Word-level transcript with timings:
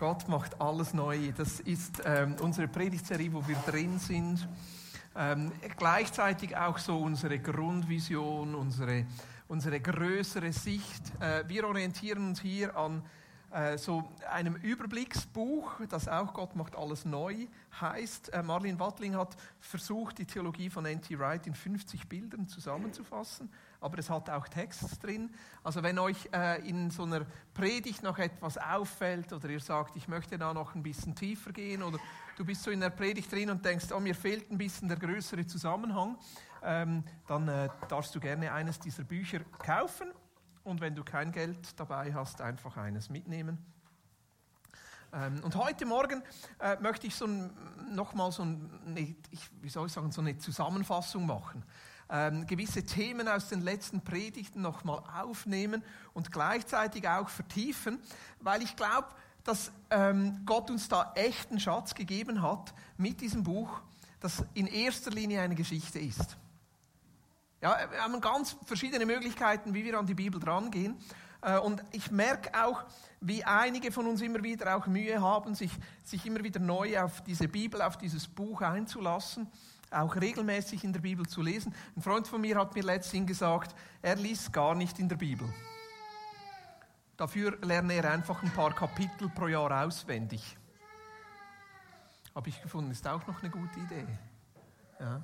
Gott 0.00 0.28
macht 0.28 0.62
alles 0.62 0.94
neu. 0.94 1.30
Das 1.36 1.60
ist 1.60 2.00
ähm, 2.06 2.34
unsere 2.40 2.68
Predigtserie, 2.68 3.34
wo 3.34 3.46
wir 3.46 3.56
drin 3.66 3.98
sind. 3.98 4.48
Ähm, 5.14 5.52
gleichzeitig 5.76 6.56
auch 6.56 6.78
so 6.78 6.96
unsere 6.96 7.38
Grundvision, 7.38 8.54
unsere, 8.54 9.04
unsere 9.46 9.78
größere 9.78 10.54
Sicht. 10.54 11.02
Äh, 11.20 11.46
wir 11.48 11.68
orientieren 11.68 12.28
uns 12.28 12.40
hier 12.40 12.74
an 12.78 13.02
äh, 13.52 13.76
so 13.76 14.10
einem 14.32 14.54
Überblicksbuch, 14.54 15.82
das 15.90 16.08
auch 16.08 16.32
Gott 16.32 16.56
macht 16.56 16.76
alles 16.76 17.04
neu 17.04 17.46
heißt. 17.78 18.32
Äh, 18.32 18.42
Marlene 18.42 18.80
Wattling 18.80 19.16
hat 19.16 19.36
versucht, 19.60 20.16
die 20.16 20.24
Theologie 20.24 20.70
von 20.70 20.86
N.T. 20.86 21.18
Wright 21.18 21.46
in 21.46 21.54
50 21.54 22.08
Bildern 22.08 22.48
zusammenzufassen, 22.48 23.50
aber 23.80 23.98
es 23.98 24.10
hat 24.10 24.28
auch 24.30 24.46
Text 24.48 25.02
drin. 25.02 25.30
Also 25.64 25.82
wenn 25.82 25.98
euch 25.98 26.28
äh, 26.32 26.60
in 26.68 26.90
so 26.90 27.04
einer 27.04 27.26
Predigt 27.54 28.02
noch 28.02 28.18
etwas 28.18 28.58
auffällt 28.58 29.32
oder 29.32 29.48
ihr 29.48 29.60
sagt, 29.60 29.96
ich 29.96 30.08
möchte 30.08 30.38
da 30.38 30.52
noch 30.52 30.74
ein 30.74 30.82
bisschen 30.82 31.14
tiefer 31.14 31.52
gehen 31.52 31.82
oder 31.82 31.98
du 32.36 32.44
bist 32.44 32.62
so 32.62 32.70
in 32.70 32.80
der 32.80 32.90
Predigt 32.90 33.32
drin 33.32 33.50
und 33.50 33.64
denkst, 33.64 33.86
oh, 33.92 34.00
mir 34.00 34.14
fehlt 34.14 34.50
ein 34.50 34.58
bisschen 34.58 34.88
der 34.88 34.98
größere 34.98 35.46
Zusammenhang, 35.46 36.18
ähm, 36.62 37.04
dann 37.26 37.48
äh, 37.48 37.68
darfst 37.88 38.14
du 38.14 38.20
gerne 38.20 38.52
eines 38.52 38.78
dieser 38.78 39.04
Bücher 39.04 39.40
kaufen 39.58 40.12
und 40.62 40.80
wenn 40.80 40.94
du 40.94 41.02
kein 41.02 41.32
Geld 41.32 41.78
dabei 41.78 42.12
hast, 42.12 42.40
einfach 42.40 42.76
eines 42.76 43.08
mitnehmen. 43.08 43.58
Ähm, 45.12 45.40
und 45.42 45.56
heute 45.56 45.86
Morgen 45.86 46.22
äh, 46.60 46.76
möchte 46.80 47.06
ich 47.06 47.14
so 47.14 47.26
nochmal 47.90 48.30
so 48.30 48.42
eine, 48.42 49.16
wie 49.60 49.68
soll 49.68 49.86
ich 49.86 49.92
sagen, 49.92 50.12
so 50.12 50.20
eine 50.20 50.38
Zusammenfassung 50.38 51.26
machen. 51.26 51.64
Ähm, 52.12 52.46
gewisse 52.46 52.84
Themen 52.84 53.28
aus 53.28 53.48
den 53.48 53.60
letzten 53.60 54.00
Predigten 54.02 54.62
nochmal 54.62 55.02
aufnehmen 55.22 55.84
und 56.12 56.32
gleichzeitig 56.32 57.08
auch 57.08 57.28
vertiefen, 57.28 58.00
weil 58.40 58.62
ich 58.62 58.74
glaube, 58.74 59.06
dass 59.44 59.70
ähm, 59.90 60.42
Gott 60.44 60.70
uns 60.70 60.88
da 60.88 61.12
echten 61.14 61.60
Schatz 61.60 61.94
gegeben 61.94 62.42
hat 62.42 62.74
mit 62.96 63.20
diesem 63.20 63.44
Buch, 63.44 63.80
das 64.18 64.44
in 64.54 64.66
erster 64.66 65.10
Linie 65.10 65.40
eine 65.40 65.54
Geschichte 65.54 65.98
ist. 65.98 66.36
Ja, 67.62 67.76
wir 67.90 68.00
haben 68.00 68.20
ganz 68.20 68.56
verschiedene 68.64 69.06
Möglichkeiten, 69.06 69.74
wie 69.74 69.84
wir 69.84 69.98
an 69.98 70.06
die 70.06 70.14
Bibel 70.14 70.40
drangehen. 70.40 70.96
Äh, 71.42 71.58
und 71.58 71.82
ich 71.92 72.10
merke 72.10 72.50
auch, 72.60 72.84
wie 73.20 73.44
einige 73.44 73.92
von 73.92 74.06
uns 74.06 74.20
immer 74.22 74.42
wieder 74.42 74.76
auch 74.76 74.86
Mühe 74.86 75.20
haben, 75.20 75.54
sich, 75.54 75.70
sich 76.04 76.24
immer 76.26 76.42
wieder 76.42 76.58
neu 76.58 76.98
auf 77.00 77.22
diese 77.22 77.48
Bibel, 77.48 77.82
auf 77.82 77.98
dieses 77.98 78.28
Buch 78.28 78.62
einzulassen, 78.62 79.46
auch 79.90 80.16
regelmäßig 80.16 80.84
in 80.84 80.92
der 80.92 81.00
Bibel 81.00 81.26
zu 81.26 81.42
lesen. 81.42 81.74
Ein 81.96 82.02
Freund 82.02 82.28
von 82.28 82.40
mir 82.40 82.56
hat 82.56 82.74
mir 82.74 82.82
letztens 82.82 83.26
gesagt, 83.26 83.74
er 84.02 84.16
liest 84.16 84.52
gar 84.52 84.74
nicht 84.74 84.98
in 84.98 85.08
der 85.08 85.16
Bibel. 85.16 85.52
Dafür 87.16 87.58
lerne 87.62 87.94
er 87.94 88.12
einfach 88.12 88.42
ein 88.42 88.50
paar 88.50 88.74
Kapitel 88.74 89.28
pro 89.28 89.48
Jahr 89.48 89.84
auswendig. 89.84 90.56
Habe 92.34 92.48
ich 92.48 92.62
gefunden, 92.62 92.90
ist 92.90 93.06
auch 93.06 93.26
noch 93.26 93.42
eine 93.42 93.50
gute 93.50 93.78
Idee. 93.80 94.06
Ja. 94.98 95.22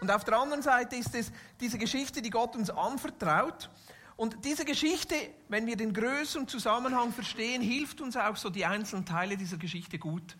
Und 0.00 0.10
auf 0.10 0.24
der 0.24 0.38
anderen 0.38 0.62
Seite 0.62 0.96
ist 0.96 1.14
es 1.14 1.32
diese 1.60 1.76
Geschichte, 1.76 2.22
die 2.22 2.30
Gott 2.30 2.54
uns 2.54 2.70
anvertraut. 2.70 3.68
Und 4.16 4.44
diese 4.44 4.64
Geschichte, 4.64 5.14
wenn 5.48 5.66
wir 5.66 5.76
den 5.76 5.92
größeren 5.92 6.48
Zusammenhang 6.48 7.12
verstehen, 7.12 7.62
hilft 7.62 8.00
uns 8.00 8.16
auch 8.16 8.36
so 8.36 8.48
die 8.48 8.64
einzelnen 8.64 9.04
Teile 9.04 9.36
dieser 9.36 9.58
Geschichte 9.58 9.98
gut 9.98 10.36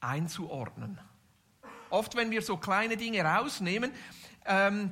einzuordnen. 0.00 1.00
Oft, 1.92 2.16
wenn 2.16 2.30
wir 2.30 2.40
so 2.40 2.56
kleine 2.56 2.96
Dinge 2.96 3.22
rausnehmen, 3.22 3.92
ähm, 4.46 4.90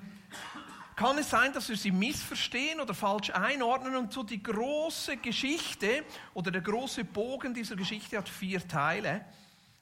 kann 0.96 1.16
es 1.16 1.30
sein, 1.30 1.50
dass 1.54 1.70
wir 1.70 1.76
sie 1.78 1.92
missverstehen 1.92 2.78
oder 2.78 2.92
falsch 2.92 3.30
einordnen 3.30 3.96
und 3.96 4.12
so 4.12 4.22
die 4.22 4.42
große 4.42 5.16
Geschichte 5.16 6.04
oder 6.34 6.50
der 6.50 6.60
große 6.60 7.04
Bogen 7.04 7.54
dieser 7.54 7.74
Geschichte 7.74 8.18
hat 8.18 8.28
vier 8.28 8.68
Teile. 8.68 9.24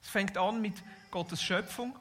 Es 0.00 0.08
fängt 0.08 0.38
an 0.38 0.60
mit 0.60 0.74
Gottes 1.10 1.42
Schöpfung, 1.42 1.98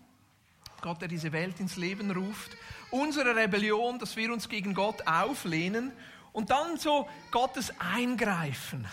Gott, 0.81 1.01
der 1.01 1.07
diese 1.07 1.31
Welt 1.31 1.59
ins 1.59 1.77
Leben 1.77 2.11
ruft, 2.11 2.51
unsere 2.91 3.35
Rebellion, 3.35 3.97
dass 3.97 4.15
wir 4.17 4.31
uns 4.31 4.47
gegen 4.47 4.75
Gott 4.75 5.07
auflehnen 5.07 5.93
und 6.31 6.51
dann 6.51 6.77
so 6.77 7.09
Gottes 7.31 7.73
Eingreifen. 7.79 8.87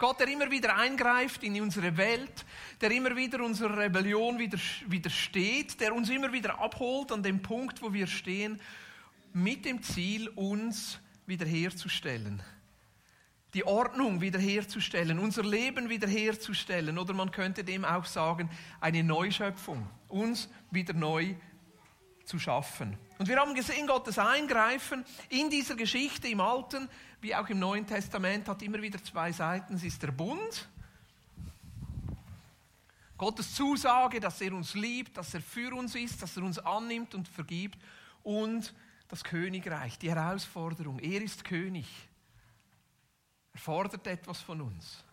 Gott, 0.00 0.18
der 0.18 0.28
immer 0.28 0.50
wieder 0.50 0.74
eingreift 0.76 1.44
in 1.44 1.60
unsere 1.60 1.94
Welt, 1.98 2.46
der 2.80 2.90
immer 2.90 3.14
wieder 3.14 3.44
unserer 3.44 3.76
Rebellion 3.76 4.38
widersteht, 4.38 5.78
der 5.78 5.94
uns 5.94 6.08
immer 6.08 6.32
wieder 6.32 6.58
abholt 6.58 7.12
an 7.12 7.22
dem 7.22 7.42
Punkt, 7.42 7.82
wo 7.82 7.92
wir 7.92 8.06
stehen, 8.06 8.58
mit 9.34 9.66
dem 9.66 9.82
Ziel, 9.82 10.28
uns 10.30 10.98
wiederherzustellen. 11.26 12.42
Die 13.52 13.62
Ordnung 13.66 14.22
wiederherzustellen, 14.22 15.18
unser 15.18 15.44
Leben 15.44 15.90
wiederherzustellen 15.90 16.96
oder 16.96 17.12
man 17.12 17.30
könnte 17.30 17.62
dem 17.62 17.84
auch 17.84 18.06
sagen, 18.06 18.48
eine 18.80 19.04
Neuschöpfung, 19.04 19.86
uns 20.08 20.48
wieder 20.70 20.94
neu 20.94 21.34
zu 22.24 22.38
schaffen. 22.38 22.96
Und 23.18 23.28
wir 23.28 23.36
haben 23.36 23.54
gesehen, 23.54 23.86
Gottes 23.86 24.18
Eingreifen 24.18 25.04
in 25.28 25.50
dieser 25.50 25.74
Geschichte 25.74 26.28
im 26.28 26.40
Alten 26.40 26.88
wie 27.20 27.34
auch 27.34 27.48
im 27.48 27.58
Neuen 27.58 27.86
Testament 27.86 28.48
hat 28.48 28.62
immer 28.62 28.80
wieder 28.80 29.02
zwei 29.02 29.32
Seiten. 29.32 29.74
Es 29.74 29.84
ist 29.84 30.02
der 30.02 30.12
Bund, 30.12 30.68
Gottes 33.20 33.54
Zusage, 33.54 34.18
dass 34.18 34.40
er 34.40 34.54
uns 34.54 34.72
liebt, 34.72 35.14
dass 35.18 35.34
er 35.34 35.42
für 35.42 35.76
uns 35.76 35.94
ist, 35.94 36.22
dass 36.22 36.38
er 36.38 36.42
uns 36.42 36.58
annimmt 36.58 37.14
und 37.14 37.28
vergibt 37.28 37.78
und 38.22 38.74
das 39.08 39.22
Königreich, 39.22 39.98
die 39.98 40.08
Herausforderung. 40.08 40.98
Er 41.00 41.20
ist 41.20 41.44
König. 41.44 41.86
Er 43.52 43.60
fordert 43.60 44.06
etwas 44.06 44.40
von 44.40 44.62
uns. 44.62 45.04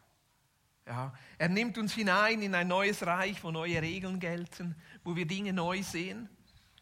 Ja, 0.85 1.13
er 1.37 1.49
nimmt 1.49 1.77
uns 1.77 1.95
hinein 1.95 2.41
in 2.41 2.55
ein 2.55 2.69
neues 2.69 3.05
Reich, 3.05 3.43
wo 3.43 3.51
neue 3.51 3.81
Regeln 3.81 4.21
gelten, 4.21 4.73
wo 5.03 5.13
wir 5.13 5.25
Dinge 5.25 5.51
neu 5.51 5.83
sehen. 5.83 6.29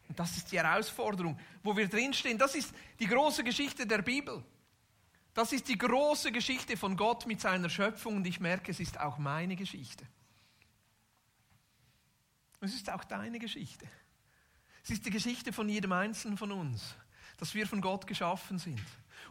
Und 0.07 0.19
das 0.19 0.37
ist 0.37 0.51
die 0.51 0.59
Herausforderung, 0.59 1.39
wo 1.63 1.75
wir 1.75 1.87
drinstehen. 1.87 2.37
Das 2.37 2.53
ist 2.53 2.71
die 2.99 3.07
große 3.07 3.43
Geschichte 3.43 3.87
der 3.87 4.03
Bibel. 4.03 4.43
Das 5.35 5.51
ist 5.51 5.67
die 5.67 5.77
große 5.77 6.31
Geschichte 6.31 6.77
von 6.77 6.95
Gott 6.95 7.27
mit 7.27 7.41
seiner 7.41 7.69
Schöpfung 7.69 8.15
und 8.15 8.25
ich 8.25 8.39
merke, 8.39 8.71
es 8.71 8.79
ist 8.79 8.99
auch 8.99 9.17
meine 9.17 9.55
Geschichte. 9.55 10.07
Es 12.61 12.73
ist 12.73 12.89
auch 12.89 13.03
deine 13.03 13.37
Geschichte. 13.37 13.85
Es 14.83 14.89
ist 14.89 15.05
die 15.05 15.11
Geschichte 15.11 15.53
von 15.53 15.69
jedem 15.69 15.91
Einzelnen 15.91 16.37
von 16.37 16.51
uns, 16.51 16.95
dass 17.37 17.53
wir 17.53 17.67
von 17.67 17.81
Gott 17.81 18.07
geschaffen 18.07 18.57
sind 18.57 18.81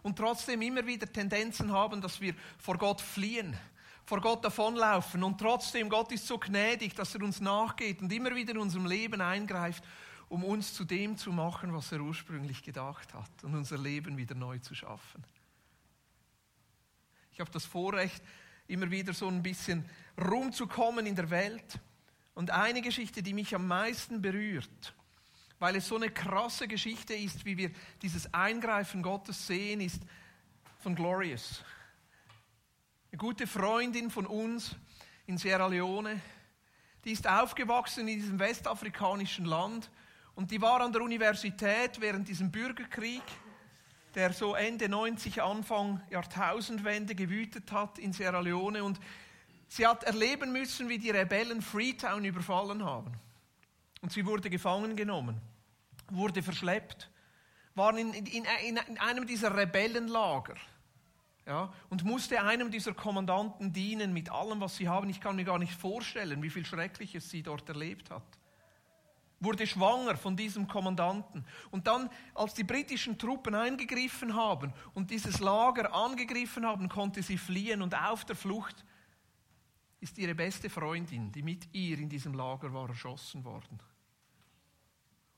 und 0.02 0.16
trotzdem 0.16 0.62
immer 0.62 0.86
wieder 0.86 1.10
Tendenzen 1.10 1.72
haben, 1.72 2.00
dass 2.00 2.20
wir 2.20 2.34
vor 2.58 2.76
Gott 2.76 3.00
fliehen, 3.00 3.58
vor 4.04 4.20
Gott 4.20 4.44
davonlaufen 4.44 5.24
und 5.24 5.38
trotzdem 5.38 5.88
Gott 5.88 6.12
ist 6.12 6.26
so 6.26 6.38
gnädig, 6.38 6.94
dass 6.94 7.14
er 7.14 7.22
uns 7.22 7.40
nachgeht 7.40 8.02
und 8.02 8.12
immer 8.12 8.34
wieder 8.34 8.52
in 8.52 8.58
unserem 8.58 8.86
Leben 8.86 9.20
eingreift 9.20 9.82
um 10.28 10.44
uns 10.44 10.74
zu 10.74 10.84
dem 10.84 11.16
zu 11.16 11.32
machen, 11.32 11.72
was 11.72 11.92
er 11.92 12.00
ursprünglich 12.00 12.62
gedacht 12.62 13.14
hat 13.14 13.30
und 13.42 13.54
unser 13.54 13.78
Leben 13.78 14.16
wieder 14.16 14.34
neu 14.34 14.58
zu 14.58 14.74
schaffen. 14.74 15.24
Ich 17.34 17.40
habe 17.40 17.50
das 17.50 17.64
Vorrecht, 17.64 18.22
immer 18.68 18.92
wieder 18.92 19.12
so 19.12 19.26
ein 19.26 19.42
bisschen 19.42 19.84
rumzukommen 20.16 21.04
in 21.04 21.16
der 21.16 21.30
Welt. 21.30 21.80
Und 22.34 22.52
eine 22.52 22.80
Geschichte, 22.80 23.24
die 23.24 23.34
mich 23.34 23.56
am 23.56 23.66
meisten 23.66 24.22
berührt, 24.22 24.94
weil 25.58 25.74
es 25.74 25.88
so 25.88 25.96
eine 25.96 26.10
krasse 26.10 26.68
Geschichte 26.68 27.12
ist, 27.12 27.44
wie 27.44 27.56
wir 27.56 27.72
dieses 28.02 28.32
Eingreifen 28.32 29.02
Gottes 29.02 29.48
sehen, 29.48 29.80
ist 29.80 30.00
von 30.78 30.94
Glorious. 30.94 31.64
Eine 33.10 33.18
gute 33.18 33.48
Freundin 33.48 34.10
von 34.10 34.26
uns 34.26 34.76
in 35.26 35.36
Sierra 35.36 35.66
Leone, 35.66 36.20
die 37.04 37.10
ist 37.10 37.28
aufgewachsen 37.28 38.06
in 38.06 38.20
diesem 38.20 38.38
westafrikanischen 38.38 39.44
Land 39.44 39.90
und 40.36 40.52
die 40.52 40.60
war 40.60 40.80
an 40.80 40.92
der 40.92 41.02
Universität 41.02 42.00
während 42.00 42.28
diesem 42.28 42.52
Bürgerkrieg, 42.52 43.22
der 44.14 44.32
so 44.32 44.54
Ende 44.54 44.88
90, 44.88 45.42
Anfang 45.42 46.00
Jahrtausendwende 46.10 47.14
gewütet 47.14 47.72
hat 47.72 47.98
in 47.98 48.12
Sierra 48.12 48.40
Leone. 48.40 48.84
Und 48.84 49.00
sie 49.68 49.86
hat 49.86 50.04
erleben 50.04 50.52
müssen, 50.52 50.88
wie 50.88 50.98
die 50.98 51.10
Rebellen 51.10 51.62
Freetown 51.62 52.24
überfallen 52.24 52.84
haben. 52.84 53.12
Und 54.02 54.12
sie 54.12 54.26
wurde 54.26 54.50
gefangen 54.50 54.96
genommen, 54.96 55.40
wurde 56.10 56.42
verschleppt, 56.42 57.10
war 57.74 57.96
in, 57.96 58.12
in, 58.12 58.26
in, 58.26 58.44
in 58.76 58.98
einem 58.98 59.26
dieser 59.26 59.56
Rebellenlager. 59.56 60.56
Ja, 61.46 61.74
und 61.90 62.04
musste 62.04 62.42
einem 62.42 62.70
dieser 62.70 62.94
Kommandanten 62.94 63.70
dienen 63.72 64.14
mit 64.14 64.30
allem, 64.30 64.62
was 64.62 64.76
sie 64.76 64.88
haben. 64.88 65.10
Ich 65.10 65.20
kann 65.20 65.36
mir 65.36 65.44
gar 65.44 65.58
nicht 65.58 65.74
vorstellen, 65.74 66.42
wie 66.42 66.48
viel 66.48 66.64
Schreckliches 66.64 67.28
sie 67.28 67.42
dort 67.42 67.68
erlebt 67.68 68.10
hat 68.10 68.22
wurde 69.44 69.66
schwanger 69.66 70.16
von 70.16 70.36
diesem 70.36 70.66
Kommandanten. 70.66 71.44
Und 71.70 71.86
dann, 71.86 72.10
als 72.34 72.54
die 72.54 72.64
britischen 72.64 73.18
Truppen 73.18 73.54
eingegriffen 73.54 74.34
haben 74.34 74.72
und 74.94 75.10
dieses 75.10 75.40
Lager 75.40 75.94
angegriffen 75.94 76.66
haben, 76.66 76.88
konnte 76.88 77.22
sie 77.22 77.38
fliehen 77.38 77.82
und 77.82 77.94
auf 77.94 78.24
der 78.24 78.36
Flucht 78.36 78.84
ist 80.00 80.18
ihre 80.18 80.34
beste 80.34 80.68
Freundin, 80.68 81.32
die 81.32 81.42
mit 81.42 81.72
ihr 81.72 81.98
in 81.98 82.08
diesem 82.08 82.34
Lager 82.34 82.72
war, 82.74 82.88
erschossen 82.88 83.44
worden. 83.44 83.80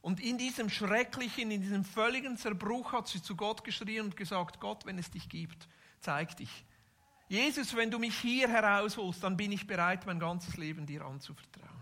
Und 0.00 0.20
in 0.20 0.38
diesem 0.38 0.70
schrecklichen, 0.70 1.50
in 1.50 1.60
diesem 1.60 1.84
völligen 1.84 2.36
Zerbruch 2.36 2.92
hat 2.92 3.08
sie 3.08 3.20
zu 3.20 3.34
Gott 3.34 3.64
geschrien 3.64 4.06
und 4.06 4.16
gesagt, 4.16 4.60
Gott, 4.60 4.86
wenn 4.86 4.98
es 4.98 5.10
dich 5.10 5.28
gibt, 5.28 5.68
zeig 6.00 6.36
dich. 6.36 6.64
Jesus, 7.28 7.74
wenn 7.74 7.90
du 7.90 7.98
mich 7.98 8.16
hier 8.16 8.48
herausholst, 8.48 9.22
dann 9.22 9.36
bin 9.36 9.50
ich 9.50 9.66
bereit, 9.66 10.06
mein 10.06 10.20
ganzes 10.20 10.56
Leben 10.56 10.86
dir 10.86 11.04
anzuvertrauen. 11.04 11.75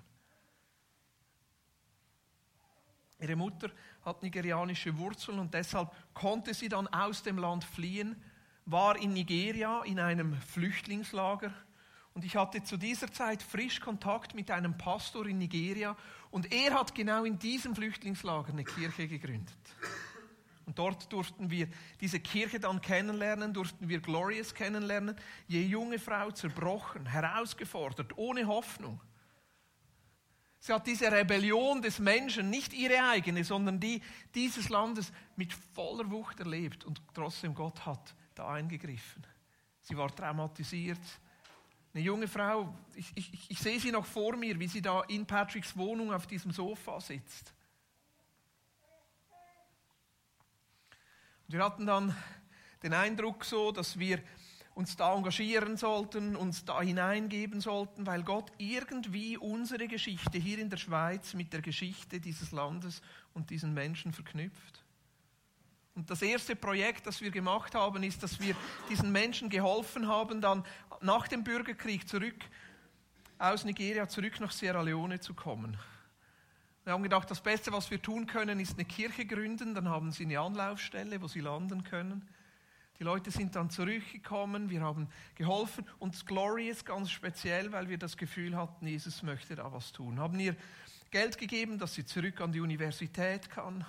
Ihre 3.24 3.36
Mutter 3.36 3.70
hat 4.04 4.22
nigerianische 4.22 4.98
Wurzeln 4.98 5.38
und 5.38 5.54
deshalb 5.54 5.90
konnte 6.12 6.52
sie 6.52 6.68
dann 6.68 6.86
aus 6.88 7.22
dem 7.22 7.38
Land 7.38 7.64
fliehen, 7.64 8.16
war 8.66 8.96
in 8.96 9.14
Nigeria 9.14 9.82
in 9.84 9.98
einem 9.98 10.34
Flüchtlingslager 10.34 11.50
und 12.12 12.22
ich 12.22 12.36
hatte 12.36 12.62
zu 12.62 12.76
dieser 12.76 13.10
Zeit 13.10 13.42
frisch 13.42 13.80
Kontakt 13.80 14.34
mit 14.34 14.50
einem 14.50 14.76
Pastor 14.76 15.26
in 15.26 15.38
Nigeria 15.38 15.96
und 16.30 16.52
er 16.52 16.74
hat 16.74 16.94
genau 16.94 17.24
in 17.24 17.38
diesem 17.38 17.74
Flüchtlingslager 17.74 18.52
eine 18.52 18.64
Kirche 18.64 19.08
gegründet. 19.08 19.56
Und 20.66 20.78
dort 20.78 21.10
durften 21.10 21.50
wir 21.50 21.68
diese 22.00 22.20
Kirche 22.20 22.60
dann 22.60 22.82
kennenlernen, 22.82 23.54
durften 23.54 23.88
wir 23.88 24.00
Glorious 24.00 24.54
kennenlernen. 24.54 25.16
Je 25.46 25.62
junge 25.62 25.98
Frau 25.98 26.30
zerbrochen, 26.30 27.06
herausgefordert, 27.06 28.16
ohne 28.16 28.46
Hoffnung. 28.46 29.00
Sie 30.64 30.72
hat 30.72 30.86
diese 30.86 31.12
Rebellion 31.12 31.82
des 31.82 31.98
Menschen, 31.98 32.48
nicht 32.48 32.72
ihre 32.72 33.06
eigene, 33.10 33.44
sondern 33.44 33.78
die 33.78 34.00
dieses 34.34 34.70
Landes 34.70 35.12
mit 35.36 35.52
voller 35.52 36.10
Wucht 36.10 36.40
erlebt. 36.40 36.84
Und 36.84 37.02
trotzdem 37.12 37.54
Gott 37.54 37.84
hat 37.84 38.14
da 38.34 38.48
eingegriffen. 38.48 39.26
Sie 39.82 39.94
war 39.94 40.08
traumatisiert. 40.16 41.02
Eine 41.92 42.02
junge 42.02 42.26
Frau, 42.28 42.74
ich, 42.94 43.12
ich, 43.14 43.50
ich 43.50 43.58
sehe 43.58 43.78
sie 43.78 43.92
noch 43.92 44.06
vor 44.06 44.38
mir, 44.38 44.58
wie 44.58 44.66
sie 44.66 44.80
da 44.80 45.02
in 45.02 45.26
Patricks 45.26 45.76
Wohnung 45.76 46.14
auf 46.14 46.26
diesem 46.26 46.50
Sofa 46.50 46.98
sitzt. 46.98 47.52
Wir 51.46 51.62
hatten 51.62 51.84
dann 51.84 52.16
den 52.82 52.94
Eindruck 52.94 53.44
so, 53.44 53.70
dass 53.70 53.98
wir 53.98 54.18
uns 54.74 54.96
da 54.96 55.14
engagieren 55.14 55.76
sollten, 55.76 56.34
uns 56.34 56.64
da 56.64 56.80
hineingeben 56.82 57.60
sollten, 57.60 58.06
weil 58.06 58.22
Gott 58.22 58.50
irgendwie 58.58 59.38
unsere 59.38 59.86
Geschichte 59.86 60.38
hier 60.38 60.58
in 60.58 60.68
der 60.68 60.76
Schweiz 60.76 61.34
mit 61.34 61.52
der 61.52 61.62
Geschichte 61.62 62.20
dieses 62.20 62.50
Landes 62.50 63.00
und 63.32 63.50
diesen 63.50 63.72
Menschen 63.72 64.12
verknüpft. 64.12 64.84
Und 65.94 66.10
das 66.10 66.22
erste 66.22 66.56
Projekt, 66.56 67.06
das 67.06 67.20
wir 67.20 67.30
gemacht 67.30 67.76
haben, 67.76 68.02
ist, 68.02 68.22
dass 68.22 68.40
wir 68.40 68.56
diesen 68.90 69.12
Menschen 69.12 69.48
geholfen 69.48 70.08
haben, 70.08 70.40
dann 70.40 70.64
nach 71.00 71.28
dem 71.28 71.44
Bürgerkrieg 71.44 72.08
zurück 72.08 72.44
aus 73.38 73.64
Nigeria 73.64 74.08
zurück 74.08 74.40
nach 74.40 74.52
Sierra 74.52 74.80
Leone 74.80 75.20
zu 75.20 75.34
kommen. 75.34 75.76
Wir 76.84 76.92
haben 76.92 77.02
gedacht, 77.02 77.30
das 77.30 77.40
Beste, 77.40 77.72
was 77.72 77.90
wir 77.90 78.00
tun 78.00 78.26
können, 78.26 78.60
ist 78.60 78.74
eine 78.74 78.84
Kirche 78.84 79.24
gründen. 79.24 79.74
Dann 79.74 79.88
haben 79.88 80.12
sie 80.12 80.24
eine 80.24 80.38
Anlaufstelle, 80.40 81.20
wo 81.22 81.28
sie 81.28 81.40
landen 81.40 81.82
können. 81.84 82.28
Die 82.98 83.04
Leute 83.04 83.30
sind 83.30 83.56
dann 83.56 83.70
zurückgekommen, 83.70 84.70
wir 84.70 84.80
haben 84.80 85.08
geholfen 85.34 85.84
und 85.98 86.26
Glory 86.26 86.68
ist 86.68 86.86
ganz 86.86 87.10
speziell, 87.10 87.72
weil 87.72 87.88
wir 87.88 87.98
das 87.98 88.16
Gefühl 88.16 88.56
hatten, 88.56 88.86
Jesus 88.86 89.22
möchte 89.22 89.56
da 89.56 89.72
was 89.72 89.92
tun. 89.92 90.20
Haben 90.20 90.38
ihr 90.38 90.54
Geld 91.10 91.36
gegeben, 91.36 91.78
dass 91.78 91.94
sie 91.94 92.04
zurück 92.04 92.40
an 92.40 92.52
die 92.52 92.60
Universität 92.60 93.50
kann 93.50 93.84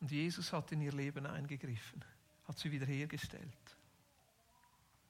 und 0.00 0.10
Jesus 0.10 0.52
hat 0.52 0.70
in 0.72 0.82
ihr 0.82 0.92
Leben 0.92 1.26
eingegriffen, 1.26 2.04
hat 2.46 2.58
sie 2.58 2.70
wiederhergestellt. 2.70 3.78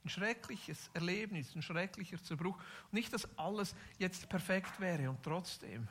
Ein 0.04 0.10
schreckliches 0.10 0.88
Erlebnis, 0.94 1.54
ein 1.54 1.62
schrecklicher 1.62 2.22
Zerbruch. 2.22 2.58
Nicht, 2.92 3.12
dass 3.12 3.28
alles 3.36 3.74
jetzt 3.98 4.28
perfekt 4.28 4.80
wäre 4.80 5.10
und 5.10 5.22
trotzdem. 5.22 5.88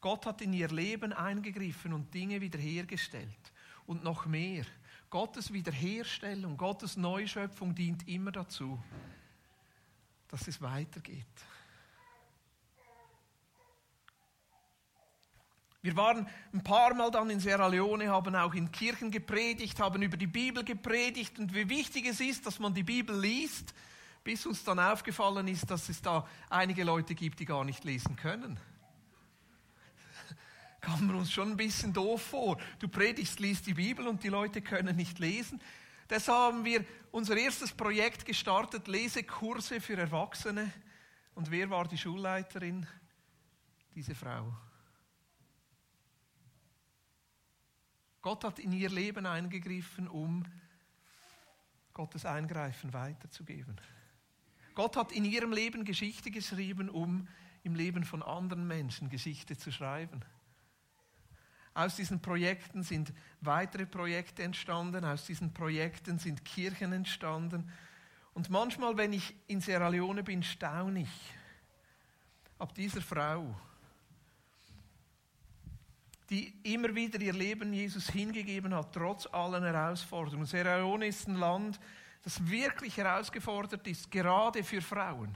Gott 0.00 0.24
hat 0.26 0.40
in 0.40 0.52
ihr 0.52 0.68
Leben 0.68 1.12
eingegriffen 1.12 1.92
und 1.92 2.12
Dinge 2.14 2.40
wiederhergestellt. 2.40 3.52
Und 3.86 4.04
noch 4.04 4.26
mehr. 4.26 4.64
Gottes 5.10 5.52
Wiederherstellung, 5.52 6.56
Gottes 6.56 6.96
Neuschöpfung 6.96 7.74
dient 7.74 8.06
immer 8.06 8.30
dazu, 8.30 8.80
dass 10.28 10.46
es 10.46 10.62
weitergeht. 10.62 11.26
Wir 15.82 15.96
waren 15.96 16.28
ein 16.52 16.62
paar 16.62 16.94
Mal 16.94 17.10
dann 17.10 17.30
in 17.30 17.40
Sierra 17.40 17.66
Leone, 17.66 18.08
haben 18.08 18.36
auch 18.36 18.54
in 18.54 18.70
Kirchen 18.70 19.10
gepredigt, 19.10 19.80
haben 19.80 20.02
über 20.02 20.16
die 20.16 20.26
Bibel 20.26 20.62
gepredigt 20.62 21.38
und 21.38 21.54
wie 21.54 21.68
wichtig 21.68 22.06
es 22.06 22.20
ist, 22.20 22.46
dass 22.46 22.58
man 22.58 22.74
die 22.74 22.82
Bibel 22.82 23.18
liest, 23.18 23.74
bis 24.22 24.46
uns 24.46 24.62
dann 24.62 24.78
aufgefallen 24.78 25.48
ist, 25.48 25.70
dass 25.70 25.88
es 25.88 26.02
da 26.02 26.28
einige 26.50 26.84
Leute 26.84 27.14
gibt, 27.14 27.40
die 27.40 27.46
gar 27.46 27.64
nicht 27.64 27.82
lesen 27.82 28.14
können 28.14 28.60
kam 30.80 31.06
man 31.06 31.16
uns 31.16 31.30
schon 31.30 31.50
ein 31.50 31.56
bisschen 31.56 31.92
doof 31.92 32.22
vor. 32.22 32.58
Du 32.78 32.88
predigst, 32.88 33.40
liest 33.40 33.66
die 33.66 33.74
Bibel 33.74 34.06
und 34.08 34.22
die 34.24 34.28
Leute 34.28 34.62
können 34.62 34.96
nicht 34.96 35.18
lesen. 35.18 35.60
Deshalb 36.08 36.54
haben 36.54 36.64
wir 36.64 36.84
unser 37.12 37.36
erstes 37.36 37.72
Projekt 37.72 38.24
gestartet, 38.24 38.88
Lesekurse 38.88 39.80
für 39.80 39.96
Erwachsene. 39.96 40.72
Und 41.34 41.50
wer 41.50 41.70
war 41.70 41.86
die 41.86 41.98
Schulleiterin? 41.98 42.86
Diese 43.94 44.14
Frau. 44.14 44.52
Gott 48.22 48.44
hat 48.44 48.58
in 48.58 48.72
ihr 48.72 48.90
Leben 48.90 49.26
eingegriffen, 49.26 50.08
um 50.08 50.44
Gottes 51.94 52.24
Eingreifen 52.24 52.92
weiterzugeben. 52.92 53.80
Gott 54.74 54.96
hat 54.96 55.12
in 55.12 55.24
ihrem 55.24 55.52
Leben 55.52 55.84
Geschichte 55.84 56.30
geschrieben, 56.30 56.88
um 56.88 57.28
im 57.62 57.74
Leben 57.74 58.04
von 58.04 58.22
anderen 58.22 58.66
Menschen 58.66 59.10
Geschichte 59.10 59.56
zu 59.56 59.72
schreiben. 59.72 60.22
Aus 61.80 61.96
diesen 61.96 62.20
Projekten 62.20 62.82
sind 62.82 63.10
weitere 63.40 63.86
Projekte 63.86 64.42
entstanden, 64.42 65.02
aus 65.02 65.24
diesen 65.24 65.54
Projekten 65.54 66.18
sind 66.18 66.44
Kirchen 66.44 66.92
entstanden. 66.92 67.72
Und 68.34 68.50
manchmal, 68.50 68.98
wenn 68.98 69.14
ich 69.14 69.34
in 69.46 69.62
Sierra 69.62 69.88
Leone 69.88 70.22
bin, 70.22 70.42
staune 70.42 71.00
ich 71.00 71.34
ab 72.58 72.74
dieser 72.74 73.00
Frau, 73.00 73.58
die 76.28 76.54
immer 76.64 76.94
wieder 76.94 77.18
ihr 77.18 77.32
Leben 77.32 77.72
Jesus 77.72 78.10
hingegeben 78.10 78.74
hat, 78.74 78.92
trotz 78.92 79.26
allen 79.32 79.64
Herausforderungen. 79.64 80.44
Sierra 80.44 80.76
Leone 80.76 81.06
ist 81.06 81.28
ein 81.28 81.36
Land, 81.36 81.80
das 82.24 82.46
wirklich 82.46 82.98
herausgefordert 82.98 83.86
ist, 83.86 84.10
gerade 84.10 84.62
für 84.62 84.82
Frauen. 84.82 85.34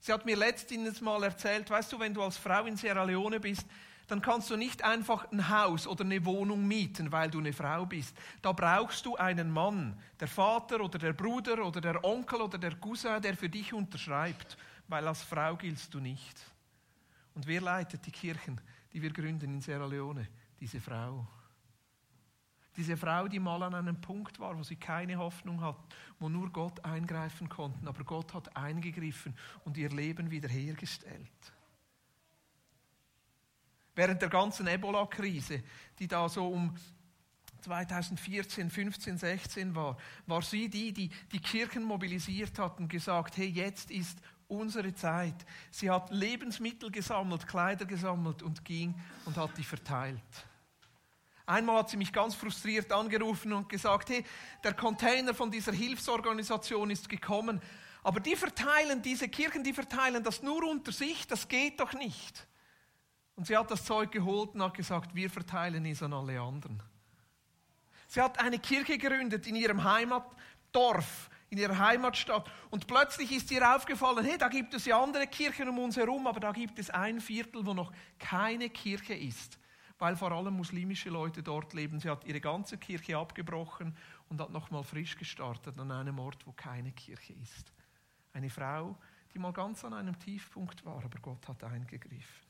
Sie 0.00 0.10
hat 0.10 0.24
mir 0.24 0.36
letztens 0.36 1.02
mal 1.02 1.22
erzählt, 1.22 1.68
weißt 1.68 1.92
du, 1.92 2.00
wenn 2.00 2.14
du 2.14 2.22
als 2.22 2.38
Frau 2.38 2.64
in 2.64 2.78
Sierra 2.78 3.04
Leone 3.04 3.38
bist, 3.38 3.66
dann 4.10 4.22
kannst 4.22 4.50
du 4.50 4.56
nicht 4.56 4.82
einfach 4.82 5.30
ein 5.30 5.48
Haus 5.48 5.86
oder 5.86 6.04
eine 6.04 6.24
Wohnung 6.24 6.66
mieten, 6.66 7.12
weil 7.12 7.30
du 7.30 7.38
eine 7.38 7.52
Frau 7.52 7.86
bist. 7.86 8.16
Da 8.42 8.52
brauchst 8.52 9.06
du 9.06 9.16
einen 9.16 9.50
Mann, 9.50 9.96
der 10.18 10.26
Vater 10.26 10.80
oder 10.80 10.98
der 10.98 11.12
Bruder 11.12 11.64
oder 11.64 11.80
der 11.80 12.04
Onkel 12.04 12.40
oder 12.40 12.58
der 12.58 12.74
Cousin, 12.74 13.22
der 13.22 13.36
für 13.36 13.48
dich 13.48 13.72
unterschreibt, 13.72 14.58
weil 14.88 15.06
als 15.06 15.22
Frau 15.22 15.56
giltst 15.56 15.94
du 15.94 16.00
nicht. 16.00 16.40
Und 17.34 17.46
wer 17.46 17.60
leitet 17.60 18.04
die 18.04 18.10
Kirchen, 18.10 18.60
die 18.92 19.00
wir 19.00 19.12
gründen 19.12 19.54
in 19.54 19.60
Sierra 19.60 19.86
Leone? 19.86 20.26
Diese 20.58 20.80
Frau. 20.80 21.26
Diese 22.76 22.96
Frau, 22.96 23.28
die 23.28 23.38
mal 23.38 23.62
an 23.62 23.74
einem 23.74 24.00
Punkt 24.00 24.40
war, 24.40 24.56
wo 24.58 24.62
sie 24.62 24.76
keine 24.76 25.16
Hoffnung 25.18 25.60
hat, 25.60 25.78
wo 26.18 26.28
nur 26.28 26.50
Gott 26.50 26.84
eingreifen 26.84 27.48
konnte, 27.48 27.86
aber 27.86 28.04
Gott 28.04 28.34
hat 28.34 28.56
eingegriffen 28.56 29.36
und 29.64 29.76
ihr 29.76 29.90
Leben 29.90 30.30
wiederhergestellt. 30.30 31.52
Während 34.00 34.22
der 34.22 34.30
ganzen 34.30 34.66
Ebola-Krise, 34.66 35.62
die 35.98 36.08
da 36.08 36.26
so 36.26 36.48
um 36.48 36.74
2014, 37.60 38.70
15, 38.70 39.18
16 39.18 39.74
war, 39.74 39.98
war 40.26 40.40
sie 40.40 40.70
die, 40.70 40.90
die 40.94 41.10
die 41.30 41.38
Kirchen 41.38 41.82
mobilisiert 41.82 42.58
hat 42.58 42.78
und 42.78 42.88
gesagt, 42.88 43.36
hey, 43.36 43.48
jetzt 43.48 43.90
ist 43.90 44.16
unsere 44.48 44.94
Zeit. 44.94 45.34
Sie 45.70 45.90
hat 45.90 46.10
Lebensmittel 46.10 46.90
gesammelt, 46.90 47.46
Kleider 47.46 47.84
gesammelt 47.84 48.42
und 48.42 48.64
ging 48.64 48.94
und 49.26 49.36
hat 49.36 49.50
die 49.58 49.64
verteilt. 49.64 50.46
Einmal 51.44 51.80
hat 51.80 51.90
sie 51.90 51.98
mich 51.98 52.10
ganz 52.10 52.34
frustriert 52.34 52.90
angerufen 52.92 53.52
und 53.52 53.68
gesagt, 53.68 54.08
hey, 54.08 54.24
der 54.64 54.72
Container 54.72 55.34
von 55.34 55.50
dieser 55.50 55.72
Hilfsorganisation 55.72 56.88
ist 56.88 57.06
gekommen, 57.06 57.60
aber 58.02 58.20
die 58.20 58.34
verteilen, 58.34 59.02
diese 59.02 59.28
Kirchen, 59.28 59.62
die 59.62 59.74
verteilen 59.74 60.24
das 60.24 60.42
nur 60.42 60.66
unter 60.66 60.90
sich, 60.90 61.26
das 61.26 61.46
geht 61.48 61.80
doch 61.80 61.92
nicht. 61.92 62.46
Und 63.40 63.46
sie 63.46 63.56
hat 63.56 63.70
das 63.70 63.86
Zeug 63.86 64.12
geholt 64.12 64.50
und 64.52 64.62
hat 64.62 64.74
gesagt, 64.74 65.14
wir 65.14 65.30
verteilen 65.30 65.86
es 65.86 66.02
an 66.02 66.12
alle 66.12 66.38
anderen. 66.38 66.82
Sie 68.06 68.20
hat 68.20 68.38
eine 68.38 68.58
Kirche 68.58 68.98
gegründet 68.98 69.46
in 69.46 69.56
ihrem 69.56 69.82
Heimatdorf, 69.82 71.30
in 71.48 71.56
ihrer 71.56 71.78
Heimatstadt. 71.78 72.50
Und 72.68 72.86
plötzlich 72.86 73.32
ist 73.32 73.50
ihr 73.50 73.74
aufgefallen, 73.74 74.26
hey, 74.26 74.36
da 74.36 74.48
gibt 74.48 74.74
es 74.74 74.84
ja 74.84 75.02
andere 75.02 75.26
Kirchen 75.26 75.70
um 75.70 75.78
uns 75.78 75.96
herum, 75.96 76.26
aber 76.26 76.38
da 76.38 76.52
gibt 76.52 76.78
es 76.78 76.90
ein 76.90 77.18
Viertel, 77.18 77.64
wo 77.64 77.72
noch 77.72 77.94
keine 78.18 78.68
Kirche 78.68 79.14
ist, 79.14 79.58
weil 79.98 80.16
vor 80.16 80.32
allem 80.32 80.52
muslimische 80.52 81.08
Leute 81.08 81.42
dort 81.42 81.72
leben. 81.72 81.98
Sie 81.98 82.10
hat 82.10 82.26
ihre 82.26 82.42
ganze 82.42 82.76
Kirche 82.76 83.16
abgebrochen 83.16 83.96
und 84.28 84.38
hat 84.38 84.50
nochmal 84.50 84.84
frisch 84.84 85.16
gestartet 85.16 85.80
an 85.80 85.90
einem 85.90 86.18
Ort, 86.18 86.46
wo 86.46 86.52
keine 86.52 86.92
Kirche 86.92 87.32
ist. 87.42 87.72
Eine 88.34 88.50
Frau, 88.50 88.98
die 89.32 89.38
mal 89.38 89.54
ganz 89.54 89.82
an 89.82 89.94
einem 89.94 90.18
Tiefpunkt 90.18 90.84
war, 90.84 91.02
aber 91.02 91.18
Gott 91.20 91.48
hat 91.48 91.64
eingegriffen. 91.64 92.49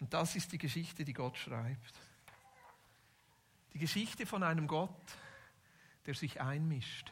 Und 0.00 0.12
das 0.12 0.36
ist 0.36 0.52
die 0.52 0.58
Geschichte, 0.58 1.04
die 1.04 1.12
Gott 1.12 1.36
schreibt. 1.36 1.94
Die 3.72 3.78
Geschichte 3.78 4.26
von 4.26 4.42
einem 4.42 4.66
Gott, 4.66 5.16
der 6.06 6.14
sich 6.14 6.40
einmischt. 6.40 7.10